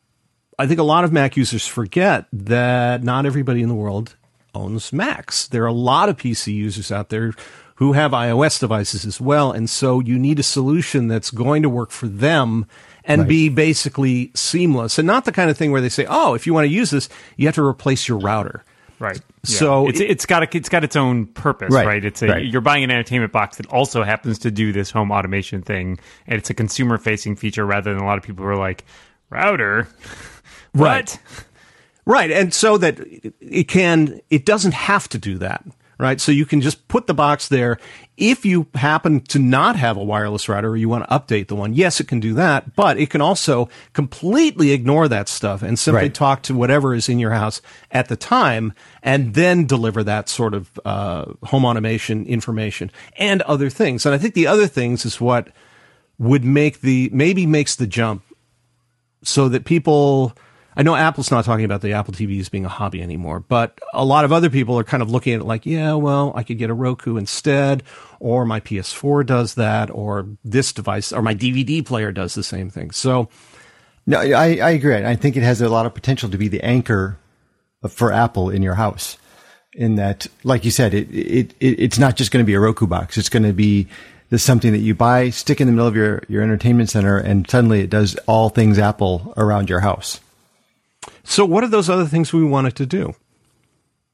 [0.60, 4.16] I think a lot of Mac users forget that not everybody in the world
[4.54, 5.48] owns Macs.
[5.48, 7.34] There are a lot of PC users out there
[7.76, 9.52] who have iOS devices as well.
[9.52, 12.68] And so you need a solution that's going to work for them
[13.04, 13.28] and right.
[13.28, 16.54] be basically seamless and not the kind of thing where they say, oh, if you
[16.54, 18.64] want to use this, you have to replace your router.
[19.02, 19.18] Right.
[19.18, 19.58] Yeah.
[19.58, 21.88] So it's it's got a, it's got its own purpose, right?
[21.88, 22.06] right?
[22.06, 22.46] It's a right.
[22.46, 26.38] you're buying an entertainment box that also happens to do this home automation thing, and
[26.38, 28.86] it's a consumer facing feature rather than a lot of people who are like
[29.32, 29.88] router,
[30.76, 31.18] right?
[32.06, 32.32] Right.
[32.32, 33.00] And so that
[33.40, 35.66] it can, it doesn't have to do that.
[36.02, 36.20] Right.
[36.20, 37.78] So you can just put the box there.
[38.18, 41.56] If you happen to not have a wireless router or you want to update the
[41.56, 45.78] one, yes, it can do that, but it can also completely ignore that stuff and
[45.78, 46.14] simply right.
[46.14, 47.62] talk to whatever is in your house
[47.92, 53.70] at the time and then deliver that sort of uh, home automation information and other
[53.70, 54.04] things.
[54.04, 55.50] And I think the other things is what
[56.18, 58.24] would make the, maybe makes the jump
[59.24, 60.36] so that people,
[60.76, 63.78] I know Apple's not talking about the Apple TV as being a hobby anymore, but
[63.94, 66.44] a lot of other people are kind of looking at it like, yeah, well, I
[66.44, 67.84] could get a Roku instead,
[68.20, 72.70] or my PS4 does that, or this device, or my DVD player does the same
[72.70, 72.92] thing.
[72.92, 73.28] So,
[74.06, 74.96] no, I, I agree.
[74.96, 77.18] I think it has a lot of potential to be the anchor
[77.90, 79.18] for Apple in your house.
[79.74, 82.60] In that, like you said, it, it, it it's not just going to be a
[82.60, 83.18] Roku box.
[83.18, 83.88] It's going to be
[84.30, 87.50] this something that you buy, stick in the middle of your, your entertainment center, and
[87.50, 90.20] suddenly it does all things Apple around your house.
[91.24, 93.14] So, what are those other things we wanted to do?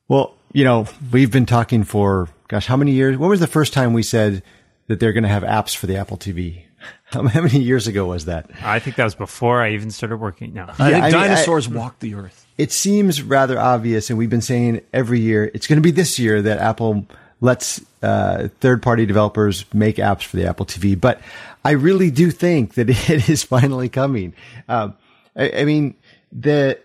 [0.07, 3.17] Well, you know, we've been talking for, gosh, how many years?
[3.17, 4.43] When was the first time we said
[4.87, 6.63] that they're going to have apps for the Apple TV?
[7.05, 8.49] How many years ago was that?
[8.63, 10.53] I think that was before I even started working.
[10.53, 12.45] No, I yeah, think I dinosaurs mean, I, walked the earth.
[12.57, 16.19] It seems rather obvious, and we've been saying every year it's going to be this
[16.19, 17.07] year that Apple
[17.39, 20.99] lets uh, third-party developers make apps for the Apple TV.
[20.99, 21.21] But
[21.63, 24.33] I really do think that it is finally coming.
[24.67, 24.95] Um,
[25.35, 25.95] I, I mean,
[26.31, 26.77] the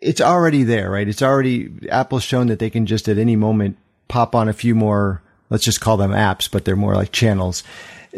[0.00, 1.08] it's already there, right?
[1.08, 3.76] It's already Apple's shown that they can just at any moment
[4.08, 5.22] pop on a few more.
[5.50, 7.62] Let's just call them apps, but they're more like channels.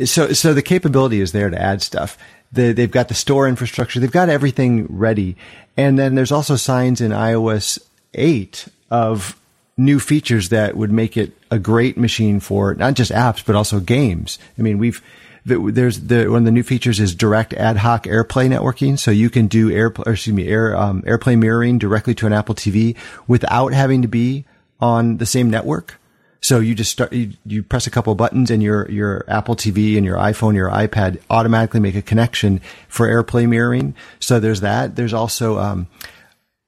[0.04, 2.16] So, so the capability is there to add stuff.
[2.52, 4.00] The, they've got the store infrastructure.
[4.00, 5.36] They've got everything ready.
[5.76, 7.78] And then there's also signs in iOS
[8.14, 9.38] 8 of
[9.76, 13.80] new features that would make it a great machine for not just apps, but also
[13.80, 14.38] games.
[14.58, 15.02] I mean, we've,
[15.48, 19.30] there's the one of the new features is direct ad hoc AirPlay networking, so you
[19.30, 23.72] can do air, excuse me, air um, AirPlay mirroring directly to an Apple TV without
[23.72, 24.44] having to be
[24.80, 25.98] on the same network.
[26.40, 29.96] So you just start, you, you press a couple buttons and your, your Apple TV
[29.96, 33.94] and your iPhone, your iPad automatically make a connection for AirPlay mirroring.
[34.20, 34.94] So there's that.
[34.94, 35.88] There's also, um,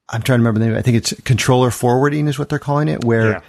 [0.08, 0.76] I'm trying to remember the name.
[0.76, 3.40] I think it's controller forwarding is what they're calling it, where yeah.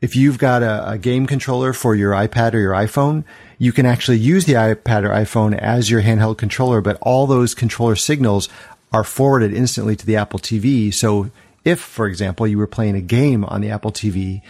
[0.00, 3.24] If you've got a, a game controller for your iPad or your iPhone,
[3.58, 7.54] you can actually use the iPad or iPhone as your handheld controller, but all those
[7.54, 8.48] controller signals
[8.92, 10.94] are forwarded instantly to the Apple TV.
[10.94, 11.30] So
[11.64, 14.42] if, for example, you were playing a game on the Apple TV,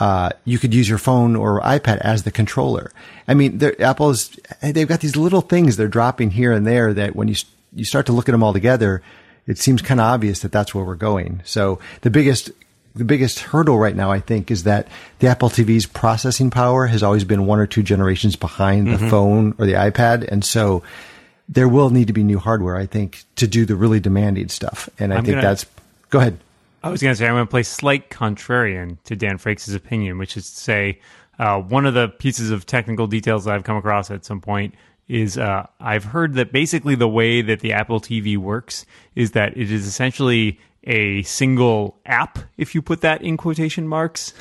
[0.00, 2.90] uh, you could use your phone or iPad as the controller.
[3.28, 7.28] I mean, Apple's, they've got these little things they're dropping here and there that when
[7.28, 7.36] you,
[7.74, 9.02] you start to look at them all together,
[9.46, 11.42] it seems kind of obvious that that's where we're going.
[11.44, 12.50] So the biggest
[12.94, 17.02] the biggest hurdle right now, I think, is that the Apple TV's processing power has
[17.02, 19.04] always been one or two generations behind mm-hmm.
[19.04, 20.26] the phone or the iPad.
[20.28, 20.82] And so
[21.48, 24.88] there will need to be new hardware, I think, to do the really demanding stuff.
[24.98, 25.66] And I I'm think gonna, that's,
[26.10, 26.38] go ahead.
[26.82, 30.18] I was going to say, I'm going to play slight contrarian to Dan Frakes' opinion,
[30.18, 31.00] which is to say,
[31.38, 34.74] uh, one of the pieces of technical details that I've come across at some point
[35.08, 39.56] is uh, I've heard that basically the way that the Apple TV works is that
[39.56, 44.32] it is essentially a single app, if you put that in quotation marks,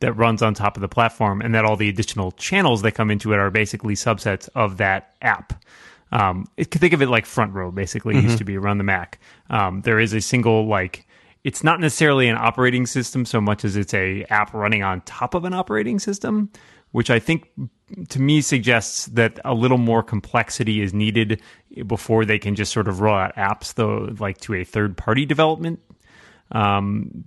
[0.00, 3.10] that runs on top of the platform, and that all the additional channels that come
[3.10, 5.64] into it are basically subsets of that app.
[6.12, 8.26] Um, it, think of it like front row, basically, mm-hmm.
[8.26, 9.18] used to be around the Mac.
[9.50, 11.06] Um, there is a single like
[11.44, 15.34] it's not necessarily an operating system so much as it's a app running on top
[15.34, 16.50] of an operating system,
[16.92, 17.50] which I think
[18.08, 21.40] to me suggests that a little more complexity is needed
[21.86, 25.24] before they can just sort of roll out apps though like to a third party
[25.24, 25.80] development.
[26.52, 27.24] Um,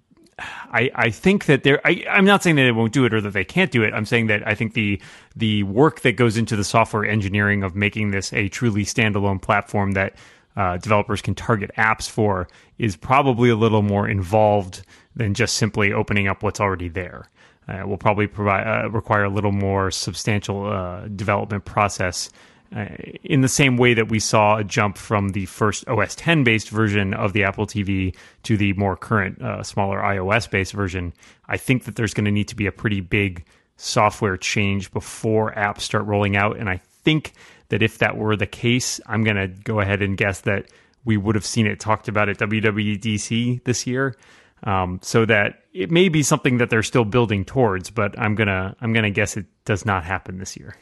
[0.72, 3.22] I, I think that they're I, I'm not saying that they won't do it or
[3.22, 3.94] that they can't do it.
[3.94, 5.02] I'm saying that I think the
[5.36, 9.92] the work that goes into the software engineering of making this a truly standalone platform
[9.92, 10.16] that
[10.56, 14.84] uh, developers can target apps for is probably a little more involved
[15.16, 17.28] than just simply opening up what's already there.
[17.68, 22.30] Uh, will probably provide uh, require a little more substantial uh, development process.
[22.72, 26.70] In the same way that we saw a jump from the first OS 10 based
[26.70, 31.14] version of the Apple TV to the more current, uh, smaller iOS based version,
[31.48, 33.44] I think that there's going to need to be a pretty big
[33.76, 36.58] software change before apps start rolling out.
[36.58, 37.34] And I think
[37.70, 40.70] that if that were the case, I'm going to go ahead and guess that
[41.04, 44.16] we would have seen it talked about at WWDC this year.
[44.64, 48.76] Um, so that it may be something that they're still building towards, but I'm gonna
[48.80, 50.76] I'm gonna guess it does not happen this year.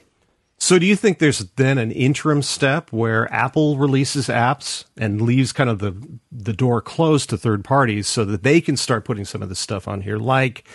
[0.61, 5.53] So, do you think there's then an interim step where Apple releases apps and leaves
[5.53, 5.95] kind of the
[6.31, 9.59] the door closed to third parties so that they can start putting some of this
[9.59, 10.65] stuff on here, like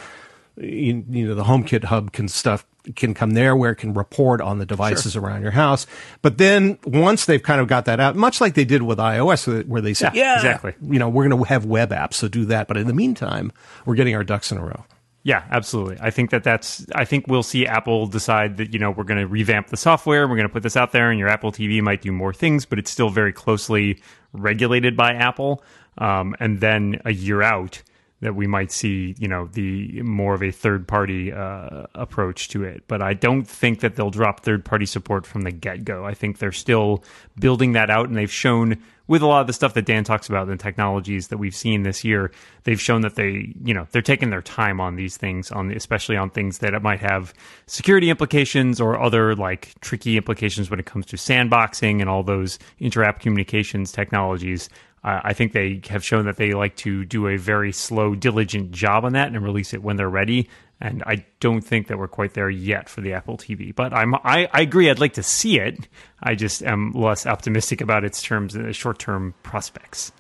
[0.57, 2.65] you, you know the HomeKit hub can stuff
[2.97, 5.23] can come there where it can report on the devices sure.
[5.23, 5.87] around your house.
[6.23, 9.67] But then once they've kind of got that out, much like they did with iOS,
[9.67, 12.29] where they said, yeah, yeah exactly, you know, we're going to have web apps, so
[12.29, 12.69] do that.
[12.69, 13.53] But in the meantime,
[13.87, 14.85] we're getting our ducks in a row.
[15.25, 15.97] Yeah, absolutely.
[16.03, 16.85] I think that that's.
[16.95, 20.29] I think we'll see Apple decide that you know we're going to revamp the software.
[20.29, 22.67] We're going to put this out there, and your Apple TV might do more things,
[22.67, 24.03] but it's still very closely
[24.35, 25.63] regulated by Apple.
[25.97, 27.83] Um, and then a year out,
[28.21, 32.65] that we might see, you know, the more of a third party uh, approach to
[32.65, 32.85] it.
[32.89, 36.07] But I don't think that they'll drop third party support from the get go.
[36.07, 37.05] I think they're still
[37.39, 40.29] building that out, and they've shown with a lot of the stuff that Dan talks
[40.29, 44.01] about, the technologies that we've seen this year, they've shown that they, you know, they're
[44.01, 47.35] taking their time on these things, on especially on things that might have
[47.67, 52.59] security implications or other like tricky implications when it comes to sandboxing and all those
[52.79, 54.71] inter-app communications technologies.
[55.05, 58.73] Uh, I think they have shown that they like to do a very slow, diligent
[58.73, 60.49] job on that and release it when they're ready.
[60.81, 63.75] And I don't think that we're quite there yet for the Apple TV.
[63.75, 64.91] But I'm I, I agree.
[64.91, 65.89] I'd like to see it.
[66.23, 70.11] I just am less optimistic about its terms, uh, short term prospects.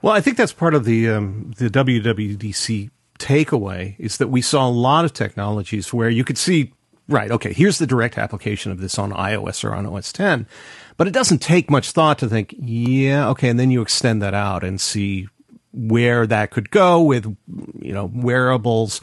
[0.00, 4.68] Well, I think that's part of the um, the WWDC takeaway is that we saw
[4.68, 6.72] a lot of technologies where you could see
[7.08, 7.30] right.
[7.30, 10.46] Okay, here's the direct application of this on iOS or on OS 10
[10.96, 14.34] but it doesn't take much thought to think, yeah, okay, and then you extend that
[14.34, 15.28] out and see
[15.72, 17.24] where that could go with,
[17.80, 19.00] you know, wearables,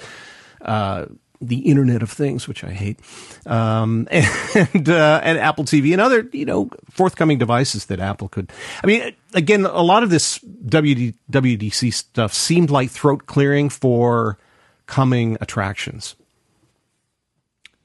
[0.62, 1.06] uh,
[1.42, 3.00] the Internet of Things, which I hate,
[3.46, 8.52] um, and uh, and Apple TV and other you know forthcoming devices that Apple could.
[8.84, 14.38] I mean, again, a lot of this WD, WDC stuff seemed like throat clearing for
[14.86, 16.16] coming attractions.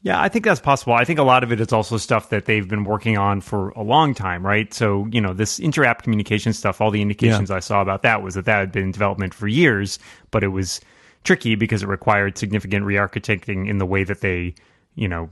[0.07, 0.93] Yeah, I think that's possible.
[0.93, 3.71] I think a lot of it is also stuff that they've been working on for
[3.71, 4.73] a long time, right?
[4.73, 7.57] So, you know, this inter-app communication stuff, all the indications yeah.
[7.57, 9.99] I saw about that was that that had been in development for years,
[10.31, 10.81] but it was
[11.25, 14.55] tricky because it required significant re-architecting in the way that they,
[14.95, 15.29] you know,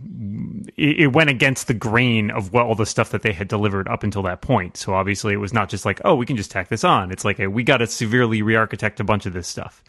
[0.77, 3.87] it, it went against the grain of what all the stuff that they had delivered
[3.87, 4.77] up until that point.
[4.77, 7.13] So obviously it was not just like, oh, we can just tack this on.
[7.13, 9.85] It's like, a, we got to severely re-architect a bunch of this stuff.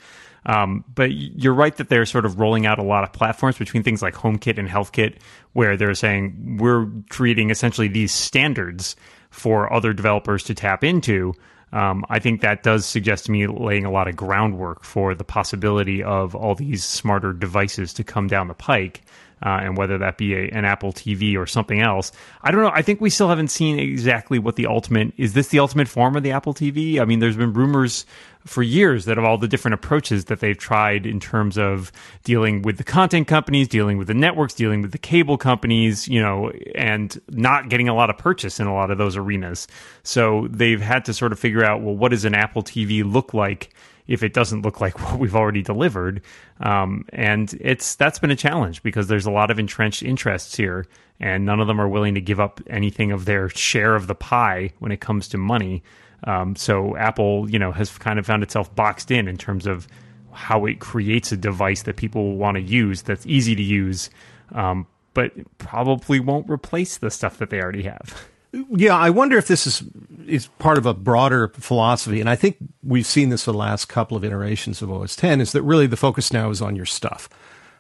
[0.46, 3.84] Um, but you're right that they're sort of rolling out a lot of platforms between
[3.84, 5.18] things like HomeKit and HealthKit,
[5.54, 8.96] where they're saying we're creating essentially these standards
[9.32, 11.34] for other developers to tap into.
[11.74, 15.24] Um, I think that does suggest to me laying a lot of groundwork for the
[15.24, 19.02] possibility of all these smarter devices to come down the pike
[19.44, 22.12] uh, and whether that be a, an Apple TV or something else.
[22.42, 22.72] I don't know.
[22.74, 25.34] I think we still haven't seen exactly what the ultimate is.
[25.34, 27.00] This the ultimate form of the Apple TV?
[27.00, 28.06] I mean, there's been rumors
[28.46, 31.92] for years that of all the different approaches that they've tried in terms of
[32.24, 36.22] dealing with the content companies, dealing with the networks, dealing with the cable companies, you
[36.22, 39.68] know, and not getting a lot of purchase in a lot of those arenas.
[40.04, 43.34] So they've had to sort of figure out, well, what does an Apple TV look
[43.34, 43.74] like?
[44.08, 46.22] if it doesn't look like what we've already delivered.
[46.60, 50.86] Um, and it's that's been a challenge because there's a lot of entrenched interests here,
[51.20, 54.16] and none of them are willing to give up anything of their share of the
[54.16, 55.84] pie when it comes to money.
[56.26, 59.88] Um, so Apple, you know, has kind of found itself boxed in in terms of
[60.32, 64.10] how it creates a device that people want to use that's easy to use,
[64.54, 68.28] um, but probably won't replace the stuff that they already have.
[68.72, 69.84] Yeah, I wonder if this is
[70.28, 74.18] is part of a broader philosophy, and I think we've seen this the last couple
[74.18, 75.42] of iterations of OS 10.
[75.42, 77.30] Is that really the focus now is on your stuff?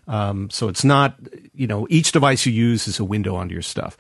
[0.07, 1.15] Um, so it's not,
[1.53, 3.97] you know, each device you use is a window onto your stuff.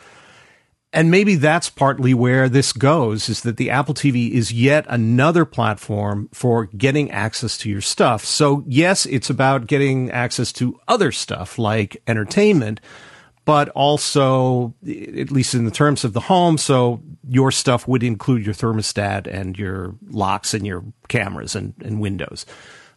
[0.95, 5.43] And maybe that's partly where this goes is that the Apple TV is yet another
[5.43, 8.23] platform for getting access to your stuff.
[8.23, 12.79] So yes, it's about getting access to other stuff like entertainment,
[13.43, 18.45] but also, at least in the terms of the home, so your stuff would include
[18.45, 22.45] your thermostat and your locks and your cameras and, and windows.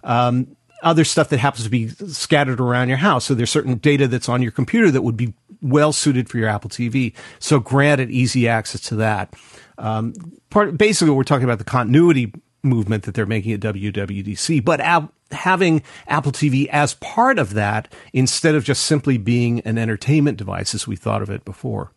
[0.05, 3.25] Um, other stuff that happens to be scattered around your house.
[3.25, 6.49] So there's certain data that's on your computer that would be well suited for your
[6.49, 7.15] Apple TV.
[7.39, 9.35] So granted easy access to that.
[9.79, 10.15] Um,
[10.51, 15.13] part, basically, we're talking about the continuity movement that they're making at WWDC, but ab-
[15.31, 20.75] having Apple TV as part of that instead of just simply being an entertainment device
[20.75, 21.93] as we thought of it before.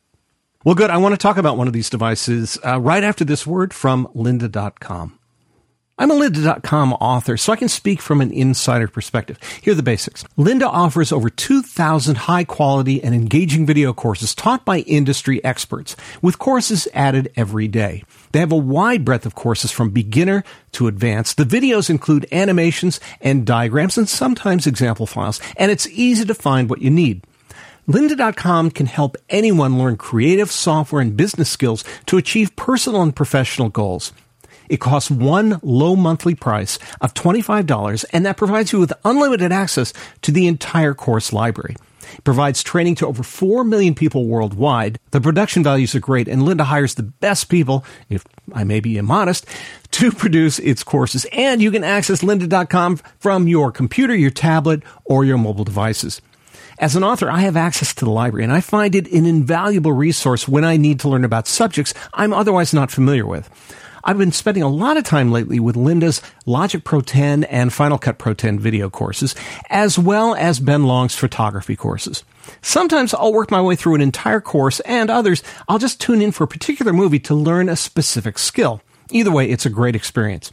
[0.63, 0.91] Well, good.
[0.91, 4.07] I want to talk about one of these devices uh, right after this word from
[4.15, 5.17] lynda.com.
[5.97, 9.37] I'm a lynda.com author, so I can speak from an insider perspective.
[9.61, 10.23] Here are the basics.
[10.37, 16.39] Lynda offers over 2,000 high quality and engaging video courses taught by industry experts, with
[16.39, 18.03] courses added every day.
[18.31, 21.37] They have a wide breadth of courses from beginner to advanced.
[21.37, 26.69] The videos include animations and diagrams and sometimes example files, and it's easy to find
[26.69, 27.23] what you need.
[27.87, 33.69] Lynda.com can help anyone learn creative software and business skills to achieve personal and professional
[33.69, 34.13] goals.
[34.71, 39.91] It costs one low monthly price of $25, and that provides you with unlimited access
[40.21, 41.75] to the entire course library.
[42.13, 44.97] It provides training to over 4 million people worldwide.
[45.11, 48.97] The production values are great, and Lynda hires the best people, if I may be
[48.97, 49.45] immodest,
[49.91, 51.25] to produce its courses.
[51.33, 56.21] And you can access lynda.com from your computer, your tablet, or your mobile devices.
[56.79, 59.91] As an author, I have access to the library, and I find it an invaluable
[59.91, 63.49] resource when I need to learn about subjects I'm otherwise not familiar with.
[64.03, 67.97] I've been spending a lot of time lately with Lynda's Logic Pro 10 and Final
[67.97, 69.35] Cut Pro 10 video courses,
[69.69, 72.23] as well as Ben Long's photography courses.
[72.61, 76.31] Sometimes I'll work my way through an entire course, and others I'll just tune in
[76.31, 78.81] for a particular movie to learn a specific skill.
[79.11, 80.51] Either way, it's a great experience.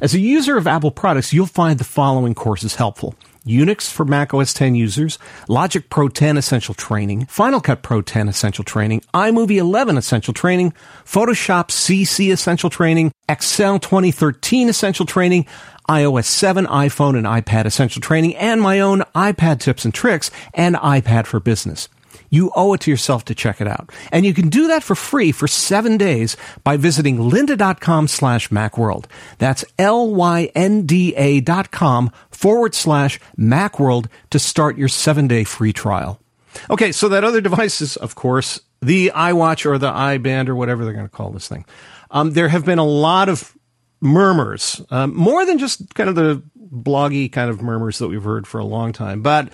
[0.00, 3.14] As a user of Apple products, you'll find the following courses helpful.
[3.46, 8.28] Unix for Mac OS 10 users, Logic Pro 10 Essential Training, Final Cut Pro 10
[8.28, 10.72] Essential Training, iMovie 11 Essential Training,
[11.04, 15.46] Photoshop CC Essential Training, Excel 2013 Essential Training,
[15.88, 20.76] iOS 7, iPhone, and iPad Essential Training, and my own iPad tips and tricks and
[20.76, 21.88] iPad for Business.
[22.30, 23.90] You owe it to yourself to check it out.
[24.10, 29.06] And you can do that for free for seven days by visiting lynda.com slash macworld.
[29.38, 36.20] That's L-Y-N-D-A dot com forward slash macworld to start your seven day free trial.
[36.68, 40.84] Okay, so that other device is, of course, the iWatch or the iBand or whatever
[40.84, 41.64] they're going to call this thing.
[42.10, 43.56] Um, there have been a lot of
[44.00, 48.46] murmurs, um, more than just kind of the bloggy kind of murmurs that we've heard
[48.46, 49.52] for a long time, but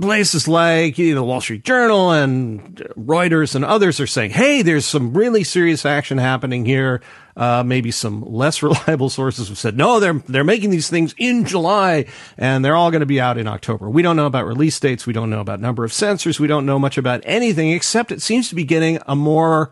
[0.00, 4.62] places like you know, the Wall Street Journal and Reuters and others are saying, hey,
[4.62, 7.02] there's some really serious action happening here.
[7.36, 11.44] Uh, maybe some less reliable sources have said, no, they're, they're making these things in
[11.44, 12.06] July
[12.38, 13.90] and they're all going to be out in October.
[13.90, 15.06] We don't know about release dates.
[15.06, 16.40] We don't know about number of sensors.
[16.40, 19.70] We don't know much about anything except it seems to be getting a more,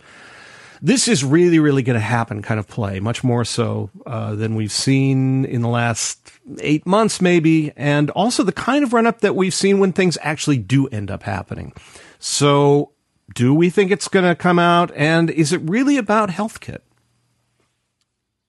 [0.84, 4.56] this is really, really going to happen kind of play, much more so uh, than
[4.56, 9.20] we've seen in the last eight months, maybe, and also the kind of run up
[9.20, 11.72] that we've seen when things actually do end up happening.
[12.18, 12.90] So,
[13.32, 14.90] do we think it's going to come out?
[14.96, 16.80] And is it really about HealthKit?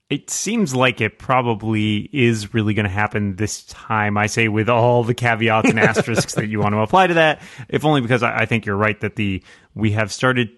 [0.10, 4.18] It seems like it probably is really going to happen this time.
[4.18, 7.42] I say with all the caveats and asterisks that you want to apply to that,
[7.70, 9.42] if only because I, I think you're right that the
[9.76, 10.50] we have started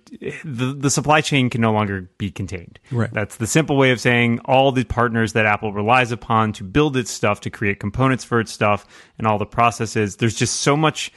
[0.44, 2.80] the the supply chain can no longer be contained.
[2.92, 3.12] Right.
[3.14, 6.98] That's the simple way of saying all the partners that Apple relies upon to build
[6.98, 8.86] its stuff, to create components for its stuff,
[9.18, 10.18] and all the processes.
[10.18, 11.12] There's just so much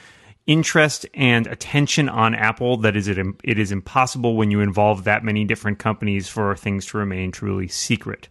[0.47, 5.23] interest and attention on Apple that is it it is impossible when you involve that
[5.23, 8.29] many different companies for things to remain truly secret.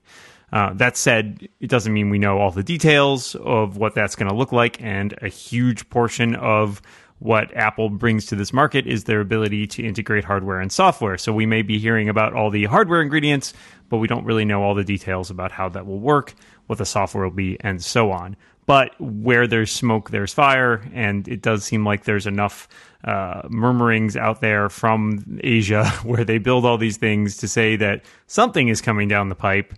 [0.50, 4.31] Uh, that said, it doesn't mean we know all the details of what that's going
[4.31, 6.81] to look like, and a huge portion of
[7.18, 11.18] what Apple brings to this market is their ability to integrate hardware and software.
[11.18, 13.54] So we may be hearing about all the hardware ingredients,
[13.88, 16.35] but we don't really know all the details about how that will work,
[16.66, 18.37] what the software will be, and so on.
[18.66, 22.69] But where there's smoke, there's fire, and it does seem like there's enough
[23.02, 28.04] uh, murmurings out there from Asia where they build all these things to say that
[28.27, 29.75] something is coming down the pipe.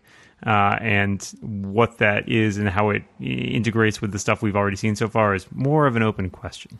[0.46, 4.96] Uh, and what that is and how it integrates with the stuff we've already seen
[4.96, 6.78] so far is more of an open question.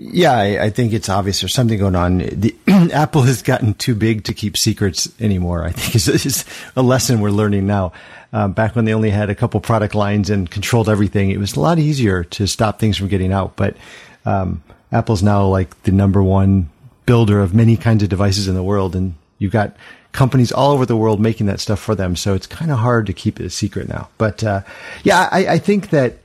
[0.00, 2.18] Yeah, I, I, think it's obvious there's something going on.
[2.18, 2.54] The,
[2.92, 5.64] Apple has gotten too big to keep secrets anymore.
[5.64, 6.44] I think is, is
[6.76, 7.92] a lesson we're learning now.
[8.32, 11.56] Um, back when they only had a couple product lines and controlled everything, it was
[11.56, 13.56] a lot easier to stop things from getting out.
[13.56, 13.76] But
[14.24, 16.70] um, Apple's now like the number one
[17.04, 19.76] builder of many kinds of devices in the world, and you've got
[20.12, 22.14] companies all over the world making that stuff for them.
[22.14, 24.10] So it's kind of hard to keep it a secret now.
[24.16, 24.60] But uh,
[25.02, 26.18] yeah, I, I, think that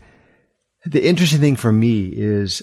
[0.85, 2.61] the interesting thing for me is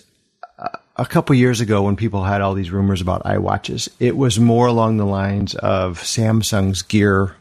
[1.00, 4.66] a couple years ago when people had all these rumors about iWatches, it was more
[4.66, 7.34] along the lines of Samsung's Gear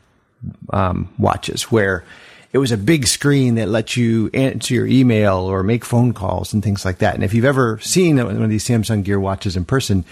[0.69, 2.05] um, watches, where
[2.53, 6.53] it was a big screen that lets you answer your email or make phone calls
[6.53, 7.15] and things like that.
[7.15, 10.05] And if you've ever seen one of these Samsung Gear watches in person,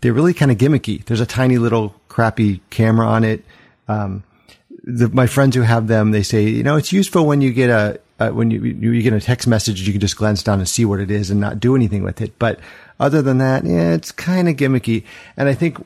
[0.00, 1.04] they're really kind of gimmicky.
[1.04, 3.44] There's a tiny little crappy camera on it.
[3.86, 4.24] Um,
[4.82, 7.68] the, my friends who have them, they say, you know, it's useful when you get
[7.68, 10.68] a, uh, when you, you get a text message, you can just glance down and
[10.68, 12.38] see what it is and not do anything with it.
[12.38, 12.60] But
[12.98, 15.04] other than that, yeah, it's kind of gimmicky.
[15.36, 15.84] And I think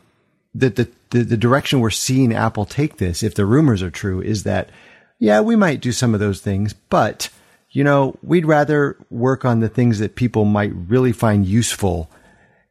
[0.55, 4.21] that the, the, the direction we're seeing Apple take this, if the rumors are true,
[4.21, 4.71] is that
[5.19, 7.29] yeah, we might do some of those things, but
[7.71, 12.11] you know, we'd rather work on the things that people might really find useful.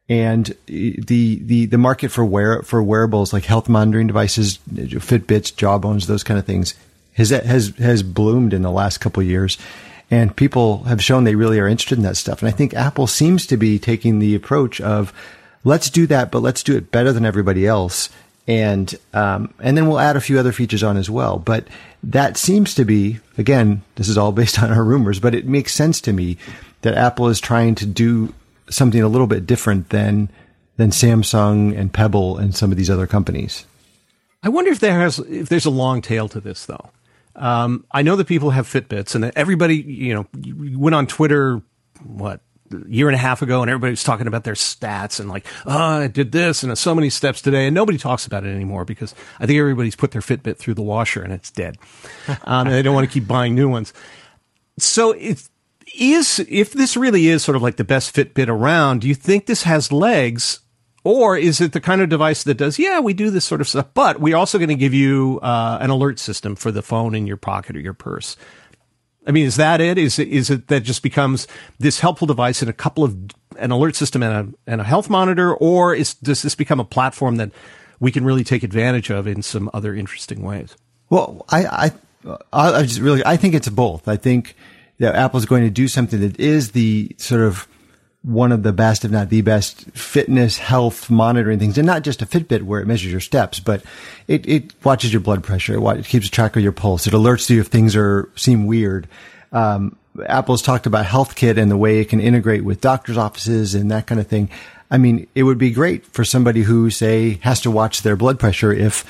[0.08, 6.06] And the, the, the market for wear, for wearables like health monitoring devices, Fitbits, Jawbones,
[6.06, 6.74] those kind of things
[7.12, 9.58] has, has, has bloomed in the last couple years.
[10.10, 12.40] And people have shown they really are interested in that stuff.
[12.40, 15.12] And I think Apple seems to be taking the approach of
[15.64, 18.08] let's do that, but let's do it better than everybody else
[18.48, 21.38] and um, and then we'll add a few other features on as well.
[21.38, 21.68] But
[22.02, 25.74] that seems to be again, this is all based on our rumors, but it makes
[25.74, 26.38] sense to me
[26.80, 28.34] that Apple is trying to do
[28.70, 30.30] something a little bit different than
[30.78, 33.66] than Samsung and Pebble and some of these other companies.
[34.42, 36.90] I wonder if there has if there's a long tail to this though.
[37.38, 40.26] Um, I know that people have Fitbits, and that everybody, you know,
[40.76, 41.62] went on Twitter,
[42.04, 42.40] what
[42.86, 45.76] year and a half ago and everybody was talking about their stats and like, oh,
[46.02, 47.66] I did this and so many steps today.
[47.66, 50.82] And nobody talks about it anymore because I think everybody's put their Fitbit through the
[50.82, 51.78] washer and it's dead.
[52.44, 53.92] um, and they don't want to keep buying new ones.
[54.78, 55.48] So it
[55.98, 59.46] is, if this really is sort of like the best Fitbit around, do you think
[59.46, 60.60] this has legs?
[61.08, 63.68] Or is it the kind of device that does, yeah, we do this sort of
[63.68, 67.14] stuff, but we're also going to give you uh, an alert system for the phone
[67.14, 68.36] in your pocket or your purse?
[69.26, 69.96] I mean, is that it?
[69.96, 71.48] Is it, is it that just becomes
[71.78, 73.16] this helpful device and a couple of
[73.58, 76.84] an alert system and a and a health monitor, or is does this become a
[76.84, 77.52] platform that
[78.00, 80.76] we can really take advantage of in some other interesting ways?
[81.08, 81.90] Well, I
[82.22, 84.08] I I just really I think it's both.
[84.08, 84.54] I think
[84.98, 87.66] that Apple's going to do something that is the sort of
[88.28, 92.20] one of the best, if not the best, fitness health monitoring things, and not just
[92.20, 93.82] a Fitbit where it measures your steps, but
[94.26, 97.60] it, it watches your blood pressure, it, keeps track of your pulse, it alerts you
[97.60, 99.08] if things are seem weird.
[99.50, 103.90] Um, Apple's talked about HealthKit and the way it can integrate with doctors' offices and
[103.90, 104.50] that kind of thing.
[104.90, 108.38] I mean, it would be great for somebody who, say, has to watch their blood
[108.38, 109.04] pressure if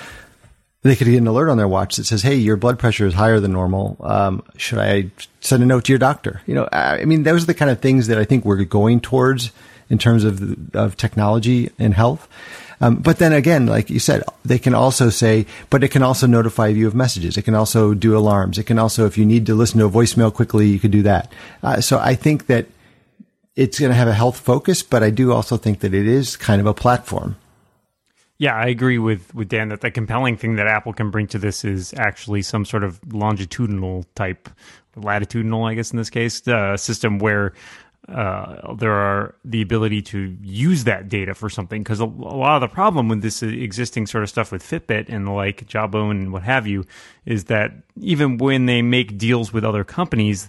[0.88, 3.14] they could get an alert on their watch that says, "Hey, your blood pressure is
[3.14, 3.96] higher than normal.
[4.00, 5.10] Um, should I
[5.40, 7.80] send a note to your doctor?" You know, I mean, those are the kind of
[7.80, 9.52] things that I think we're going towards
[9.90, 12.28] in terms of of technology and health.
[12.80, 16.26] Um, but then again, like you said, they can also say, but it can also
[16.26, 17.36] notify you of messages.
[17.36, 18.58] It can also do alarms.
[18.58, 21.02] It can also, if you need to listen to a voicemail quickly, you could do
[21.02, 21.32] that.
[21.62, 22.66] Uh, so I think that
[23.56, 26.36] it's going to have a health focus, but I do also think that it is
[26.36, 27.34] kind of a platform.
[28.38, 31.38] Yeah, I agree with, with Dan that the compelling thing that Apple can bring to
[31.38, 34.48] this is actually some sort of longitudinal type,
[34.94, 37.52] latitudinal, I guess in this case, uh, system where
[38.08, 41.82] uh, there are the ability to use that data for something.
[41.82, 45.06] Because a, a, lot of the problem with this existing sort of stuff with Fitbit
[45.08, 46.84] and the like, Jawbone and what have you,
[47.26, 50.48] is that even when they make deals with other companies,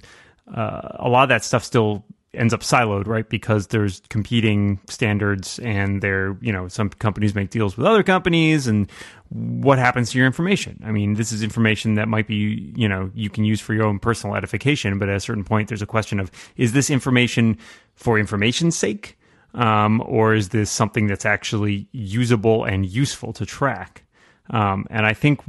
[0.54, 3.28] uh, a lot of that stuff still ends up siloed, right?
[3.28, 8.68] Because there's competing standards and there, you know, some companies make deals with other companies
[8.68, 8.90] and
[9.30, 10.82] what happens to your information?
[10.86, 13.86] I mean, this is information that might be, you know, you can use for your
[13.86, 17.58] own personal edification, but at a certain point, there's a question of, is this information
[17.96, 19.18] for information's sake?
[19.56, 24.04] Um, or is this something that's actually usable and useful to track?
[24.52, 25.42] Um, and I think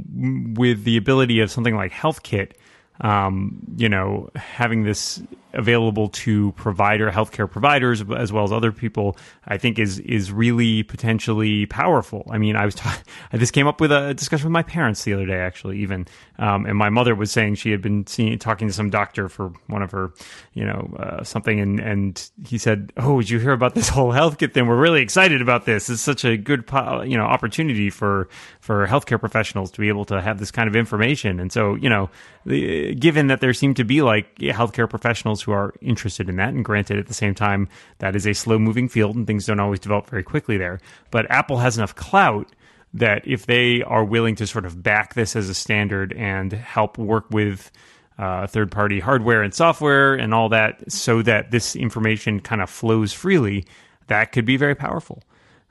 [0.57, 2.53] with the ability of something like HealthKit,
[3.01, 5.21] um, you know, having this
[5.53, 10.83] available to provider healthcare providers as well as other people, I think is is really
[10.83, 12.27] potentially powerful.
[12.31, 12.75] I mean, I was
[13.31, 16.07] this came up with a discussion with my parents the other day, actually, even,
[16.39, 19.53] um, and my mother was saying she had been seeing, talking to some doctor for
[19.67, 20.13] one of her,
[20.53, 24.11] you know, uh, something, and and he said, "Oh, did you hear about this whole
[24.11, 24.67] HealthKit thing?
[24.67, 25.89] We're really excited about this.
[25.89, 26.63] It's such a good,
[27.05, 28.29] you know, opportunity for
[28.59, 31.89] for healthcare professionals to be able to have this kind of information." And so, you
[31.89, 32.09] know,
[32.45, 36.49] the, given that there seem to be like healthcare professionals who are interested in that.
[36.49, 37.67] And granted, at the same time,
[37.99, 40.79] that is a slow moving field and things don't always develop very quickly there.
[41.09, 42.51] But Apple has enough clout
[42.93, 46.97] that if they are willing to sort of back this as a standard and help
[46.97, 47.71] work with
[48.17, 52.69] uh, third party hardware and software and all that so that this information kind of
[52.69, 53.65] flows freely,
[54.07, 55.23] that could be very powerful.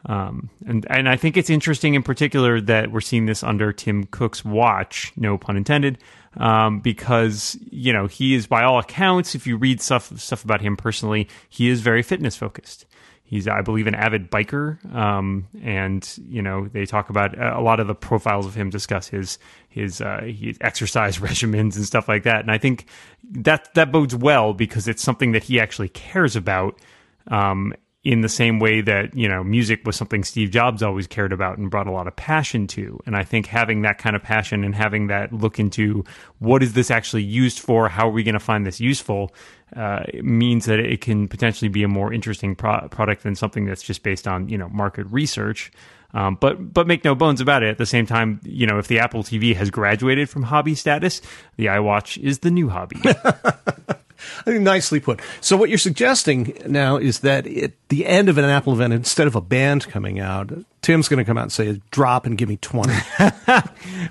[0.06, 4.04] Um, and and I think it's interesting in particular that we're seeing this under Tim
[4.04, 5.98] Cook's watch, no pun intended,
[6.36, 10.60] um, because you know he is by all accounts, if you read stuff stuff about
[10.60, 12.86] him personally, he is very fitness focused.
[13.30, 17.62] He's, I believe, an avid biker, um, and you know they talk about uh, a
[17.62, 22.08] lot of the profiles of him discuss his his, uh, his exercise regimens and stuff
[22.08, 22.40] like that.
[22.40, 22.86] And I think
[23.30, 26.80] that that bodes well because it's something that he actually cares about,
[27.28, 27.72] um,
[28.02, 31.58] in the same way that you know music was something Steve Jobs always cared about
[31.58, 32.98] and brought a lot of passion to.
[33.04, 36.04] And I think having that kind of passion and having that look into
[36.38, 39.34] what is this actually used for, how are we going to find this useful,
[39.76, 43.82] uh, means that it can potentially be a more interesting pro- product than something that's
[43.82, 45.70] just based on you know market research.
[46.12, 47.68] Um, but but make no bones about it.
[47.68, 51.20] At the same time, you know, if the Apple TV has graduated from hobby status,
[51.56, 53.00] the iWatch is the new hobby.
[54.40, 55.20] I think nicely put.
[55.40, 59.26] So what you're suggesting now is that at the end of an Apple event, instead
[59.26, 60.50] of a band coming out,
[60.82, 62.92] Tim's going to come out and say, "Drop and give me 20.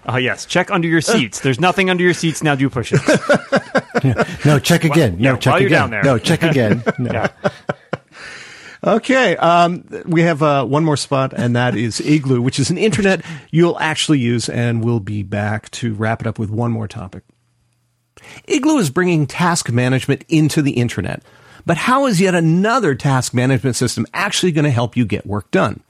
[0.05, 1.39] Oh yes, check under your seats.
[1.39, 2.55] There's nothing under your seats now.
[2.55, 3.07] Do push-ups.
[4.45, 5.17] No, check again.
[5.19, 5.79] yeah, no, check while you're again.
[5.81, 6.03] down there.
[6.03, 6.83] No, check again.
[6.97, 7.11] No.
[7.11, 7.27] Yeah.
[8.81, 12.77] Okay, um, we have uh, one more spot, and that is Igloo, which is an
[12.77, 16.87] intranet you'll actually use, and we'll be back to wrap it up with one more
[16.87, 17.23] topic.
[18.47, 21.21] Igloo is bringing task management into the intranet,
[21.65, 25.49] but how is yet another task management system actually going to help you get work
[25.51, 25.81] done?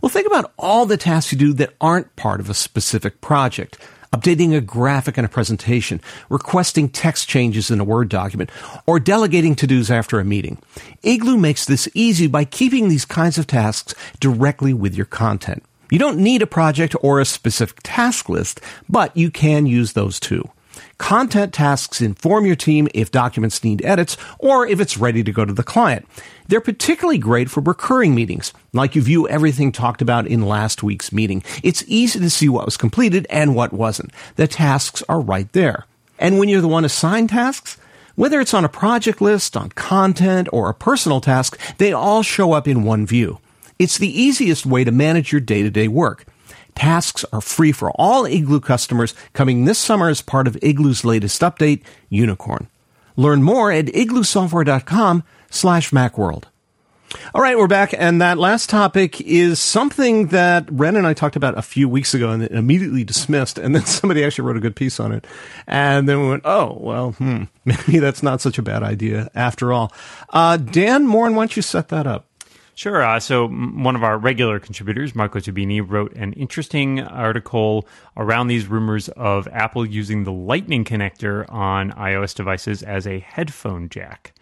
[0.00, 3.78] Well, think about all the tasks you do that aren't part of a specific project.
[4.12, 8.50] Updating a graphic in a presentation, requesting text changes in a Word document,
[8.86, 10.58] or delegating to-dos after a meeting.
[11.02, 15.64] Igloo makes this easy by keeping these kinds of tasks directly with your content.
[15.90, 20.20] You don't need a project or a specific task list, but you can use those
[20.20, 20.48] too.
[21.04, 25.44] Content tasks inform your team if documents need edits or if it's ready to go
[25.44, 26.08] to the client.
[26.48, 31.12] They're particularly great for recurring meetings, like you view everything talked about in last week's
[31.12, 31.42] meeting.
[31.62, 34.12] It's easy to see what was completed and what wasn't.
[34.36, 35.84] The tasks are right there.
[36.18, 37.76] And when you're the one assigned tasks,
[38.14, 42.54] whether it's on a project list, on content, or a personal task, they all show
[42.54, 43.40] up in one view.
[43.78, 46.24] It's the easiest way to manage your day-to-day work.
[46.74, 51.40] Tasks are free for all Igloo customers coming this summer as part of Igloo's latest
[51.42, 52.68] update, Unicorn.
[53.16, 56.44] Learn more at igloosoftware.com slash macworld.
[57.32, 61.36] All right, we're back, and that last topic is something that Ren and I talked
[61.36, 64.74] about a few weeks ago and immediately dismissed, and then somebody actually wrote a good
[64.74, 65.24] piece on it.
[65.66, 69.72] And then we went, oh, well, hmm, maybe that's not such a bad idea after
[69.72, 69.92] all.
[70.30, 72.26] Uh, Dan Moren, why don't you set that up?
[72.76, 73.02] Sure.
[73.02, 78.66] Uh, so, one of our regular contributors, Marco Tabini, wrote an interesting article around these
[78.66, 84.34] rumors of Apple using the Lightning connector on iOS devices as a headphone jack.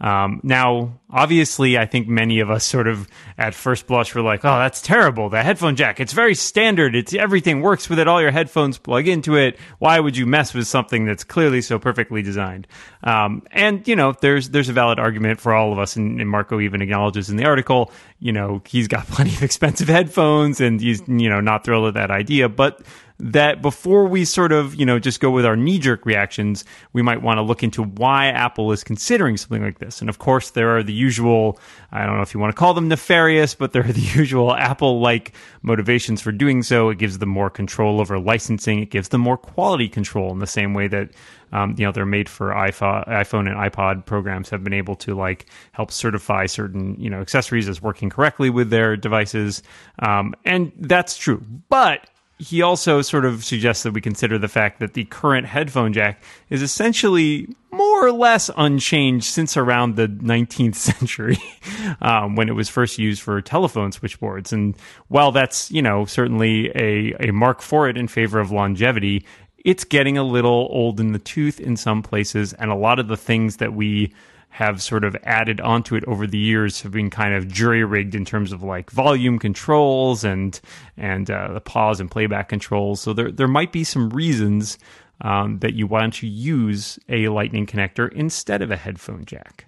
[0.00, 4.44] Um, now, obviously, I think many of us sort of at first blush were like,
[4.44, 5.28] "Oh, that's terrible!
[5.28, 5.98] The headphone jack.
[5.98, 6.94] It's very standard.
[6.94, 8.06] It's everything works with it.
[8.06, 9.58] All your headphones plug into it.
[9.78, 12.68] Why would you mess with something that's clearly so perfectly designed?"
[13.02, 16.30] Um, and you know, there's there's a valid argument for all of us, and, and
[16.30, 17.90] Marco even acknowledges in the article,
[18.20, 21.94] you know, he's got plenty of expensive headphones, and he's you know not thrilled at
[21.94, 22.82] that idea, but
[23.20, 27.02] that before we sort of, you know, just go with our knee jerk reactions, we
[27.02, 30.00] might want to look into why Apple is considering something like this.
[30.00, 31.58] And of course, there are the usual,
[31.90, 34.54] I don't know if you want to call them nefarious, but there are the usual
[34.54, 36.90] Apple like motivations for doing so.
[36.90, 40.46] It gives them more control over licensing, it gives them more quality control in the
[40.46, 41.10] same way that.
[41.50, 45.46] Um, you know they're made for iPhone, and iPod programs have been able to like
[45.72, 49.62] help certify certain you know accessories as working correctly with their devices,
[50.00, 51.42] um, and that's true.
[51.70, 52.06] But
[52.38, 56.22] he also sort of suggests that we consider the fact that the current headphone jack
[56.50, 61.38] is essentially more or less unchanged since around the 19th century
[62.00, 64.52] um, when it was first used for telephone switchboards.
[64.52, 64.76] And
[65.08, 69.24] while that's, you know, certainly a, a mark for it in favor of longevity,
[69.64, 72.52] it's getting a little old in the tooth in some places.
[72.54, 74.14] And a lot of the things that we
[74.58, 78.16] have sort of added onto it over the years have been kind of jury rigged
[78.16, 80.60] in terms of like volume controls and
[80.96, 83.00] and uh, the pause and playback controls.
[83.00, 84.76] So there there might be some reasons
[85.20, 89.66] um, that you want to use a Lightning connector instead of a headphone jack.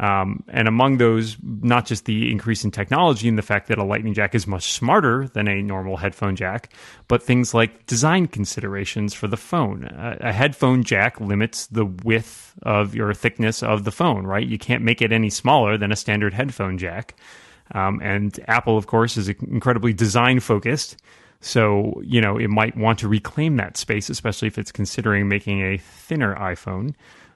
[0.00, 3.84] Um, and among those, not just the increase in technology and the fact that a
[3.84, 6.72] lightning jack is much smarter than a normal headphone jack,
[7.08, 9.84] but things like design considerations for the phone.
[9.84, 14.46] A, a headphone jack limits the width of your thickness of the phone, right?
[14.46, 17.16] You can't make it any smaller than a standard headphone jack.
[17.72, 20.96] Um, and Apple, of course, is incredibly design focused.
[21.40, 25.60] So, you know, it might want to reclaim that space, especially if it's considering making
[25.62, 26.94] a thinner iPhone.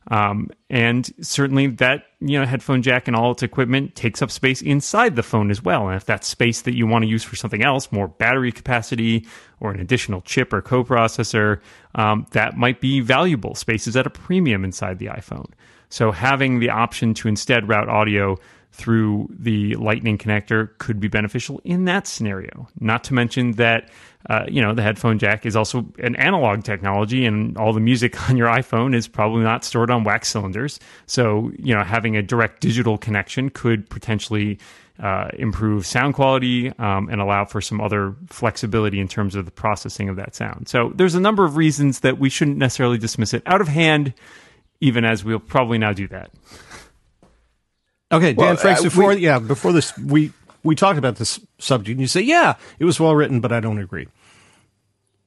[0.09, 4.61] Um, and certainly that, you know, headphone jack and all its equipment takes up space
[4.61, 5.89] inside the phone as well.
[5.89, 9.27] And if that's space that you want to use for something else, more battery capacity
[9.61, 11.61] or an additional chip or coprocessor,
[11.95, 13.55] um, that might be valuable.
[13.55, 15.51] Space is at a premium inside the iPhone.
[15.89, 18.39] So having the option to instead route audio
[18.73, 22.67] through the lightning connector could be beneficial in that scenario.
[22.81, 23.91] Not to mention that
[24.31, 28.20] uh, you know the headphone jack is also an analog technology, and all the music
[28.31, 30.79] on your iPhone is probably not stored on wax cylinders.
[31.07, 34.59] So you know having a direct digital connection could potentially
[35.03, 39.51] uh, improve sound quality um, and allow for some other flexibility in terms of the
[39.51, 40.68] processing of that sound.
[40.68, 44.12] So there's a number of reasons that we shouldn't necessarily dismiss it out of hand,
[44.81, 46.31] even as we'll probably now do that.
[48.12, 48.81] Okay, Dan Well, Franks.
[48.83, 50.33] uh, Before we- yeah, before this, we
[50.65, 53.61] we talked about this subject, and you say, yeah, it was well written, but I
[53.61, 54.09] don't agree.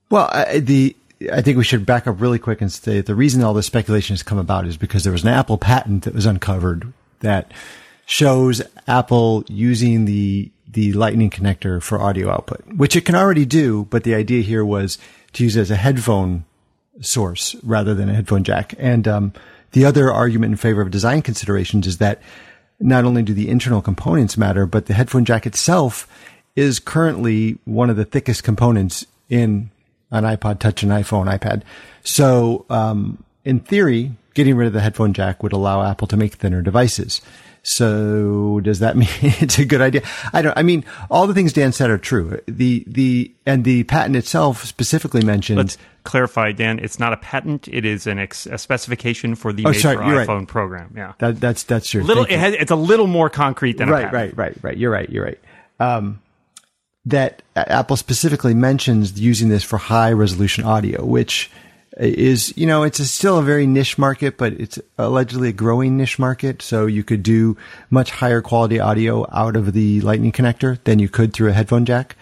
[0.09, 0.95] Well, I, the
[1.31, 4.13] I think we should back up really quick and say the reason all this speculation
[4.13, 7.51] has come about is because there was an Apple patent that was uncovered that
[8.05, 13.85] shows Apple using the the Lightning connector for audio output, which it can already do.
[13.89, 14.97] But the idea here was
[15.33, 16.43] to use it as a headphone
[17.01, 18.73] source rather than a headphone jack.
[18.77, 19.33] And um,
[19.71, 22.21] the other argument in favor of design considerations is that
[22.79, 26.07] not only do the internal components matter, but the headphone jack itself
[26.55, 29.69] is currently one of the thickest components in
[30.11, 31.63] an iPod Touch, an iPhone, iPad.
[32.03, 36.35] So, um, in theory, getting rid of the headphone jack would allow Apple to make
[36.35, 37.21] thinner devices.
[37.67, 40.03] So does that mean it's a good idea?
[40.31, 42.39] I don't, I mean, all the things Dan said are true.
[42.47, 45.57] The, the, and the patent itself specifically mentioned.
[45.57, 46.77] Let's clarify, Dan.
[46.77, 47.67] It's not a patent.
[47.67, 50.27] It is an ex- a specification for the Oh, Made sorry, you're right.
[50.27, 50.93] iPhone program.
[50.95, 52.25] Yeah, that, that's, that's your little.
[52.25, 54.77] It has, it's a little more concrete than a right, right, right, right.
[54.77, 55.09] You're right.
[55.09, 55.39] You're right.
[55.79, 56.21] Um,
[57.07, 61.49] that Apple specifically mentions using this for high resolution audio, which
[61.97, 65.97] is, you know, it's a, still a very niche market, but it's allegedly a growing
[65.97, 66.61] niche market.
[66.61, 67.57] So you could do
[67.89, 71.85] much higher quality audio out of the lightning connector than you could through a headphone
[71.85, 72.15] jack.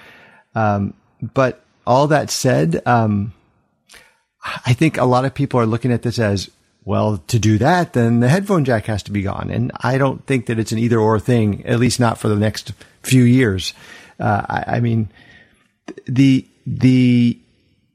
[0.56, 3.34] Um, but all that said, um,
[4.66, 6.50] I think a lot of people are looking at this as,
[6.86, 9.50] well, to do that, then the headphone jack has to be gone.
[9.50, 12.36] And I don't think that it's an either or thing, at least not for the
[12.36, 13.74] next few years.
[14.20, 15.10] Uh, I, I mean,
[16.06, 17.40] the, the,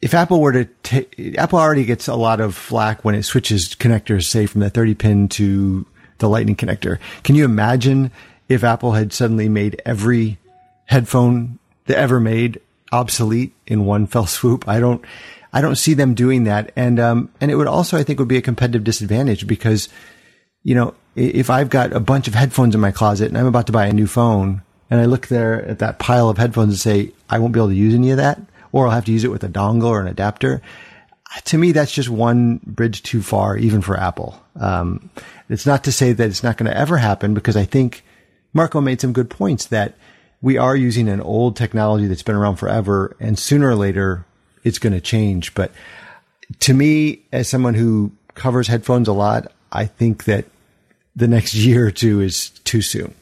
[0.00, 3.74] if Apple were to take, Apple already gets a lot of flack when it switches
[3.74, 5.86] connectors, say from the 30 pin to
[6.18, 6.98] the lightning connector.
[7.24, 8.10] Can you imagine
[8.48, 10.38] if Apple had suddenly made every
[10.86, 12.60] headphone that ever made
[12.92, 14.68] obsolete in one fell swoop?
[14.68, 15.04] I don't,
[15.52, 16.72] I don't see them doing that.
[16.76, 19.88] And, um, and it would also, I think would be a competitive disadvantage because,
[20.62, 23.66] you know, if I've got a bunch of headphones in my closet and I'm about
[23.66, 26.78] to buy a new phone and I look there at that pile of headphones and
[26.78, 28.40] say, I won't be able to use any of that,
[28.72, 30.62] or I'll have to use it with a dongle or an adapter.
[31.44, 34.40] To me, that's just one bridge too far, even for Apple.
[34.58, 35.10] Um,
[35.48, 38.04] it's not to say that it's not going to ever happen because I think
[38.52, 39.94] Marco made some good points that
[40.40, 44.24] we are using an old technology that's been around forever and sooner or later
[44.64, 45.54] it's going to change.
[45.54, 45.72] But
[46.60, 50.46] to me, as someone who covers headphones a lot, I think that
[51.14, 53.14] the next year or two is too soon.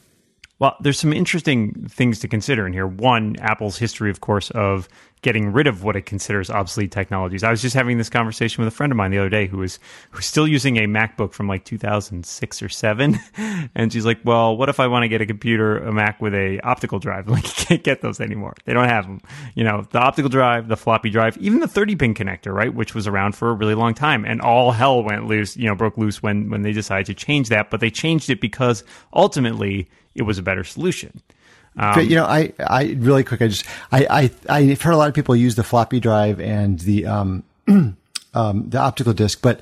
[0.59, 2.87] Well, there's some interesting things to consider in here.
[2.87, 4.89] One, Apple's history, of course, of
[5.27, 7.43] getting rid of what it considers obsolete technologies.
[7.43, 9.57] I was just having this conversation with a friend of mine the other day who
[9.57, 9.77] was
[10.11, 13.19] who's still using a MacBook from like 2006 or seven,
[13.75, 16.33] and she's like, "Well, what if I want to get a computer, a Mac with
[16.33, 17.27] a optical drive?
[17.37, 18.53] Like, you can't get those anymore.
[18.63, 19.19] They don't have them.
[19.53, 22.95] You know, the optical drive, the floppy drive, even the 30 pin connector, right, which
[22.95, 25.57] was around for a really long time, and all hell went loose.
[25.57, 28.39] You know, broke loose when when they decided to change that, but they changed it
[28.39, 31.21] because ultimately it was a better solution.
[31.77, 35.09] But you know, I, I really quick, I just, I, I, I've heard a lot
[35.09, 37.95] of people use the floppy drive and the, um, um,
[38.33, 39.61] the optical disc, but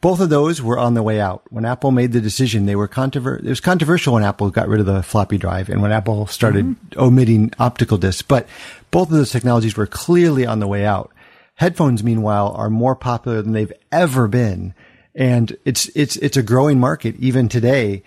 [0.00, 1.42] both of those were on the way out.
[1.50, 4.80] When Apple made the decision, they were controver- it was controversial when Apple got rid
[4.80, 8.46] of the floppy drive and when Apple started omitting optical discs, but
[8.90, 11.10] both of those technologies were clearly on the way out.
[11.54, 14.74] Headphones, meanwhile, are more popular than they've ever been.
[15.14, 18.02] And it's, it's, it's a growing market even today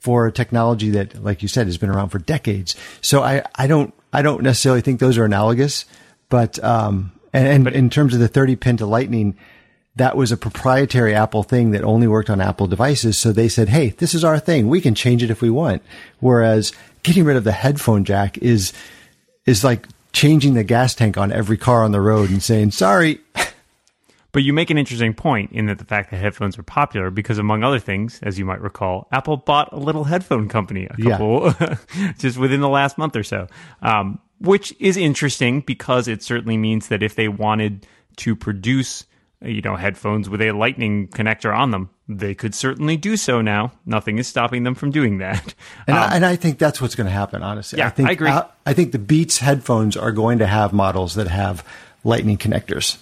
[0.00, 2.74] for a technology that, like you said, has been around for decades.
[3.02, 5.84] So I, I don't, I don't necessarily think those are analogous,
[6.28, 9.36] but, um, and, and in terms of the 30 pin to lightning,
[9.96, 13.18] that was a proprietary Apple thing that only worked on Apple devices.
[13.18, 14.68] So they said, Hey, this is our thing.
[14.68, 15.82] We can change it if we want.
[16.20, 16.72] Whereas
[17.02, 18.72] getting rid of the headphone jack is,
[19.44, 23.20] is like changing the gas tank on every car on the road and saying, sorry.
[24.32, 27.38] But you make an interesting point in that the fact that headphones are popular because,
[27.38, 31.10] among other things, as you might recall, Apple bought a little headphone company a Yeah.
[31.18, 31.54] couple
[32.18, 33.48] just within the last month or so,
[33.82, 39.04] um, which is interesting because it certainly means that if they wanted to produce
[39.42, 43.70] you know headphones with a lightning connector on them they could certainly do so now.
[43.86, 45.54] Nothing is stopping them from doing that.
[45.86, 47.78] And, um, I, and I think that's what's going to happen, honestly.
[47.78, 48.28] Yeah, I, think, I agree.
[48.30, 51.64] I, I think the Beats headphones are going to have models that have
[52.02, 52.98] lightning connectors.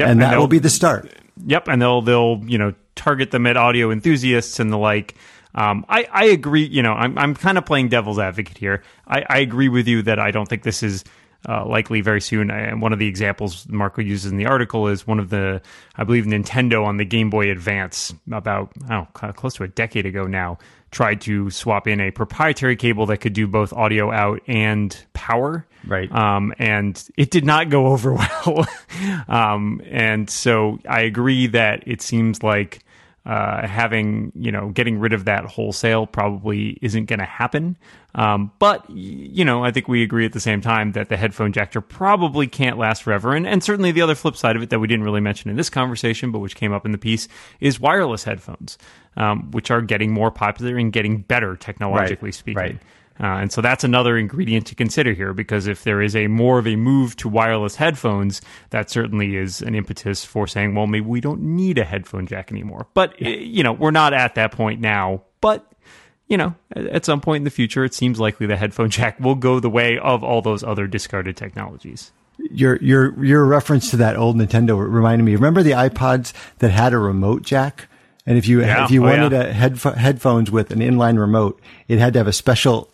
[0.00, 1.12] Yep, and that will be the start.
[1.46, 5.14] Yep, and they'll they'll you know target them at audio enthusiasts and the like.
[5.54, 6.64] Um, I, I agree.
[6.64, 8.82] You know, I'm I'm kind of playing devil's advocate here.
[9.06, 11.04] I, I agree with you that I don't think this is
[11.48, 12.50] uh, likely very soon.
[12.50, 15.62] And one of the examples Marco uses in the article is one of the,
[15.96, 20.24] I believe, Nintendo on the Game Boy Advance about oh close to a decade ago
[20.24, 20.58] now
[20.90, 25.66] tried to swap in a proprietary cable that could do both audio out and power.
[25.86, 26.10] Right.
[26.12, 28.14] Um, and it did not go over
[28.44, 28.66] well.
[29.28, 32.80] um, and so I agree that it seems like
[33.26, 37.76] uh, having you know getting rid of that wholesale probably isn't going to happen.
[38.14, 41.52] Um, but you know, I think we agree at the same time that the headphone
[41.52, 43.34] jacker probably can't last forever.
[43.34, 45.56] And, and certainly the other flip side of it that we didn't really mention in
[45.56, 47.28] this conversation, but which came up in the piece,
[47.60, 48.78] is wireless headphones,
[49.16, 52.58] um, which are getting more popular and getting better technologically right, speaking.
[52.58, 52.78] Right.
[53.20, 56.58] Uh, and so that's another ingredient to consider here because if there is a more
[56.58, 58.40] of a move to wireless headphones,
[58.70, 62.50] that certainly is an impetus for saying, well, maybe we don't need a headphone jack
[62.50, 62.86] anymore.
[62.94, 63.28] But, yeah.
[63.28, 65.22] you know, we're not at that point now.
[65.42, 65.70] But,
[66.28, 69.34] you know, at some point in the future, it seems likely the headphone jack will
[69.34, 72.12] go the way of all those other discarded technologies.
[72.50, 75.34] Your your your reference to that old Nintendo reminded me.
[75.34, 77.86] Remember the iPods that had a remote jack?
[78.24, 78.84] And if you yeah.
[78.84, 79.42] if you oh, wanted yeah.
[79.42, 82.90] a headf- headphones with an inline remote, it had to have a special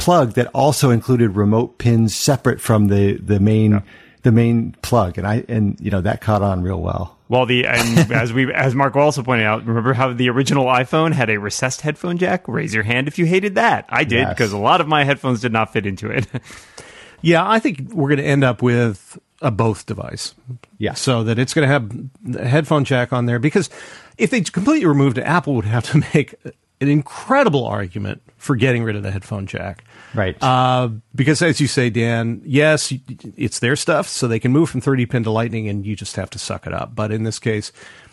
[0.00, 3.80] plug that also included remote pins separate from the the main yeah.
[4.22, 7.16] the main plug, and I and you know that caught on real well.
[7.28, 11.12] Well, the and as we as Mark also pointed out, remember how the original iPhone
[11.12, 12.48] had a recessed headphone jack?
[12.48, 13.84] Raise your hand if you hated that.
[13.88, 14.58] I did because yes.
[14.58, 16.26] a lot of my headphones did not fit into it.
[17.20, 20.34] yeah, I think we're going to end up with a both device.
[20.78, 20.94] Yeah.
[20.94, 23.70] So that it's going to have a headphone jack on there because
[24.18, 26.34] if they completely removed it, Apple would have to make
[26.80, 29.84] an incredible argument for getting rid of the headphone jack.
[30.14, 30.40] Right.
[30.42, 32.92] Uh, because as you say, Dan, yes,
[33.36, 36.16] it's their stuff, so they can move from 30 pin to lightning and you just
[36.16, 36.94] have to suck it up.
[36.94, 37.70] But in this case,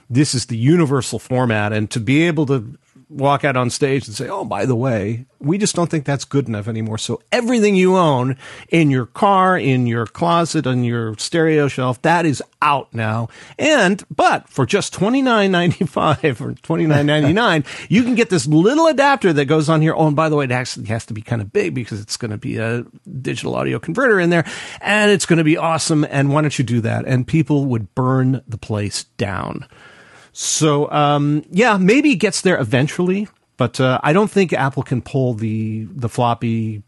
[0.10, 1.74] this is the universal format.
[1.74, 2.78] And to be able to
[3.10, 6.26] walk out on stage and say, "Oh, by the way, we just don't think that's
[6.26, 8.38] good enough anymore." So everything you own
[8.70, 13.30] in your car, in your closet, on your stereo shelf, that is out now.
[13.58, 18.16] And but for just twenty nine ninety five or twenty nine ninety nine, you can
[18.16, 19.94] get this little adapter that goes on here.
[19.96, 22.18] Oh, and by the way, it actually has to be kind of big because it's
[22.18, 22.86] going to be a
[23.22, 24.46] digital audio converter in there,
[24.82, 26.06] and it's going to be awesome.
[26.10, 27.06] And why don't you do that?
[27.06, 29.66] And people would burn the place down.
[30.40, 33.28] So um, yeah, maybe it gets there eventually,
[33.58, 36.84] but uh, I don't think Apple can pull the the floppy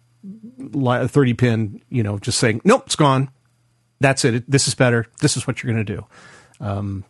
[0.72, 1.82] thirty pin.
[1.90, 3.32] You know, just saying nope, it's gone.
[4.00, 4.48] That's it.
[4.48, 5.08] This is better.
[5.22, 6.06] This is what you're going to do.
[6.64, 7.06] Um,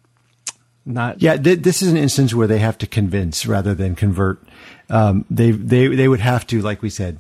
[0.86, 1.36] not yeah.
[1.36, 4.42] Th- this is an instance where they have to convince rather than convert.
[4.90, 7.20] Um, they they they would have to, like we said,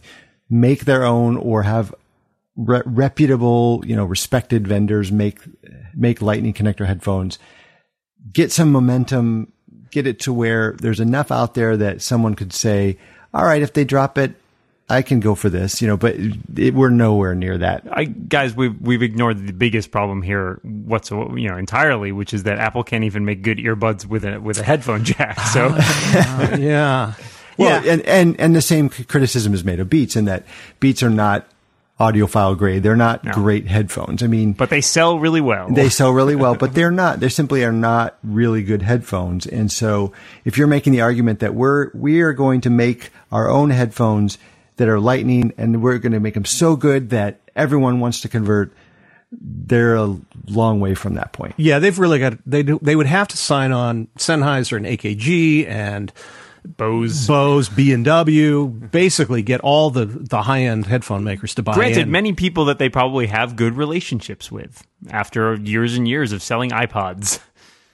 [0.49, 1.93] make their own or have
[2.55, 5.41] re- reputable, you know, respected vendors make
[5.93, 7.37] make Lightning connector headphones
[8.31, 9.51] get some momentum,
[9.91, 12.97] get it to where there's enough out there that someone could say,
[13.33, 14.35] all right, if they drop it,
[14.91, 16.15] I can go for this, you know, but
[16.55, 17.83] it, we're nowhere near that.
[17.91, 22.43] I, guys, we've we've ignored the biggest problem here, whatsoever, you know, entirely, which is
[22.43, 25.37] that Apple can't even make good earbuds with a with a headphone jack.
[25.49, 27.13] So, uh, yeah,
[27.57, 27.93] well, yeah.
[27.93, 30.45] and and and the same criticism is made of Beats in that
[30.79, 31.47] Beats are not
[31.99, 32.81] audiophile grade.
[32.81, 33.33] They're not no.
[33.33, 34.23] great headphones.
[34.23, 35.69] I mean, but they sell really well.
[35.69, 37.19] They sell really well, but they're not.
[37.19, 39.45] They simply are not really good headphones.
[39.45, 40.13] And so,
[40.45, 44.37] if you're making the argument that we're we are going to make our own headphones
[44.77, 48.29] that are lightning, and we're going to make them so good that everyone wants to
[48.29, 48.71] convert,
[49.31, 51.53] they're a long way from that point.
[51.57, 52.37] Yeah, they've really got.
[52.45, 56.13] They do, they would have to sign on Sennheiser and AKG and
[56.65, 61.63] Bose, Bose, B and W, basically get all the the high end headphone makers to
[61.63, 61.73] buy.
[61.73, 62.11] Granted, in.
[62.11, 66.71] many people that they probably have good relationships with after years and years of selling
[66.71, 67.39] iPods.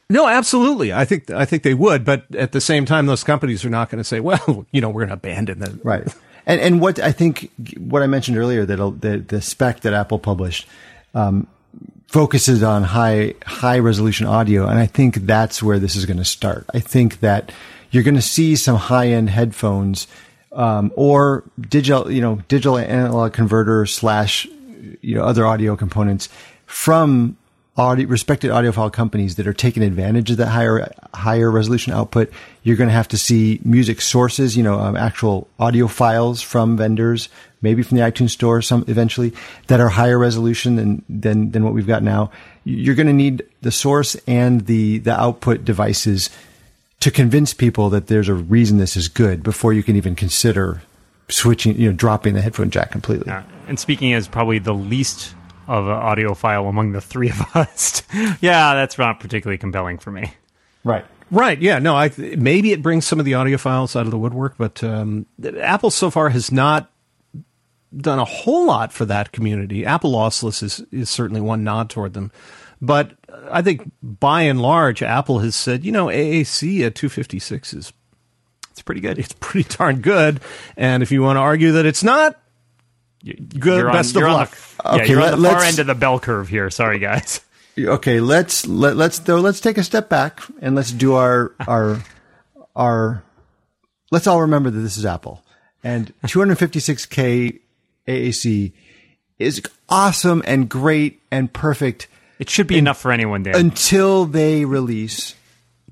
[0.10, 0.94] No, absolutely.
[0.94, 3.90] I think I think they would, but at the same time, those companies are not
[3.90, 6.08] going to say, "Well, you know, we're going to abandon them." Right.
[6.46, 10.20] And and what I think what I mentioned earlier that the the spec that Apple
[10.20, 10.68] published
[11.16, 11.48] um,
[12.08, 16.26] focuses on high high resolution audio, and I think that's where this is going to
[16.26, 16.66] start.
[16.74, 17.52] I think that
[17.92, 20.08] you're going to see some high end headphones
[20.52, 24.48] um, or digital, you know, digital analog converter slash,
[25.02, 26.30] you know, other audio components
[26.66, 27.38] from
[27.78, 32.32] audio, respected audiophile companies that are taking advantage of that higher higher resolution output.
[32.64, 36.78] You're going to have to see music sources, you know, um, actual audio files from
[36.78, 37.30] vendors,
[37.62, 39.34] maybe from the iTunes store, some eventually
[39.68, 42.32] that are higher resolution than than than what we've got now.
[42.64, 46.30] You're going to need the source and the the output devices
[47.06, 50.82] to convince people that there's a reason this is good before you can even consider
[51.30, 53.32] switching, you know, dropping the headphone jack completely.
[53.32, 55.36] Uh, and speaking as probably the least
[55.68, 58.02] of an audiophile among the three of us,
[58.42, 60.34] yeah, that's not particularly compelling for me.
[60.84, 61.06] Right.
[61.30, 61.62] Right.
[61.62, 61.78] Yeah.
[61.78, 61.96] No.
[61.96, 65.28] I maybe it brings some of the audiophiles out of the woodwork, but um,
[65.62, 66.90] Apple so far has not
[67.96, 69.86] done a whole lot for that community.
[69.86, 72.32] Apple lossless is is certainly one nod toward them,
[72.82, 73.12] but
[73.52, 77.94] I think by and large, Apple has said, you know, AAC at 256 is
[78.72, 79.18] it's pretty good.
[79.20, 80.40] It's pretty darn good.
[80.78, 82.40] And if you want to argue that it's not,
[83.24, 83.64] good.
[83.64, 84.58] You're best on, of you're luck.
[84.84, 86.48] On the, yeah, Okay, you're let- on the far let's- end of the bell curve
[86.50, 86.70] here.
[86.70, 87.42] Sorry, guys.
[87.78, 92.02] Okay, let's let, let's though let's take a step back and let's do our our
[92.74, 93.22] our
[94.12, 95.44] let's all remember that this is Apple
[95.84, 97.60] and 256k
[98.08, 98.72] AAC
[99.40, 102.08] is awesome and great and perfect
[102.40, 103.56] It should be enough for anyone, Dan.
[103.56, 105.36] until they release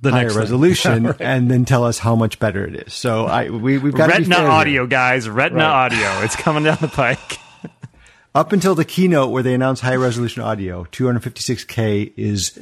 [0.02, 0.42] The higher next thing.
[0.42, 1.22] resolution Yeah, right.
[1.22, 2.94] and then tell us how much better it is.
[2.94, 4.52] So I we we've got to be Retina fair here.
[4.52, 5.30] audio, guys.
[5.30, 5.86] Retina Right.
[5.94, 6.22] audio.
[6.26, 7.40] It's coming down the pike.
[8.36, 12.58] Up until the keynote where they announced high resolution audio, 256k is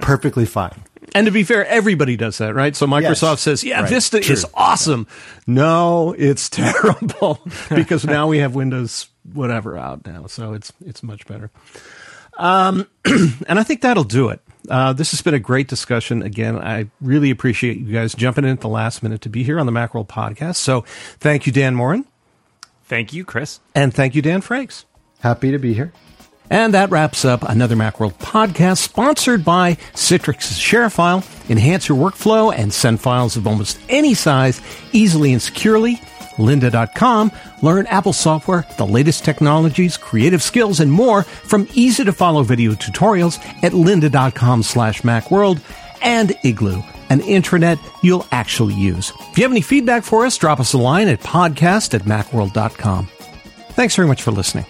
[0.00, 0.82] perfectly fine.
[1.14, 2.74] And to be fair, everybody does that, right?
[2.74, 3.40] So Microsoft Yes.
[3.42, 3.88] says, yeah, Right.
[3.90, 4.32] Vista True.
[4.32, 5.06] is awesome.
[5.46, 7.38] No, it's terrible
[7.68, 10.26] because now we have Windows whatever out now.
[10.26, 11.50] So it's, it's much better.
[12.36, 14.40] Um, and I think that'll do it.
[14.68, 16.22] Uh, this has been a great discussion.
[16.22, 19.60] Again, I really appreciate you guys jumping in at the last minute to be here
[19.60, 20.56] on the Macworld podcast.
[20.56, 20.82] So
[21.18, 22.06] thank you, Dan Moren.
[22.84, 23.60] Thank you, Chris.
[23.74, 24.84] And thank you, Dan Frakes.
[25.20, 25.92] Happy to be here.
[26.50, 31.24] And that wraps up another Macworld podcast sponsored by Citrix's ShareFile.
[31.50, 34.60] Enhance your workflow and send files of almost any size
[34.92, 36.00] easily and securely.
[36.36, 37.32] Lynda.com.
[37.62, 42.72] Learn Apple software, the latest technologies, creative skills, and more from easy to follow video
[42.72, 45.60] tutorials at lynda.com slash macworld
[46.02, 49.12] and Igloo, an intranet you'll actually use.
[49.30, 53.06] If you have any feedback for us, drop us a line at podcast at macworld.com.
[53.70, 54.66] Thanks very much for listening.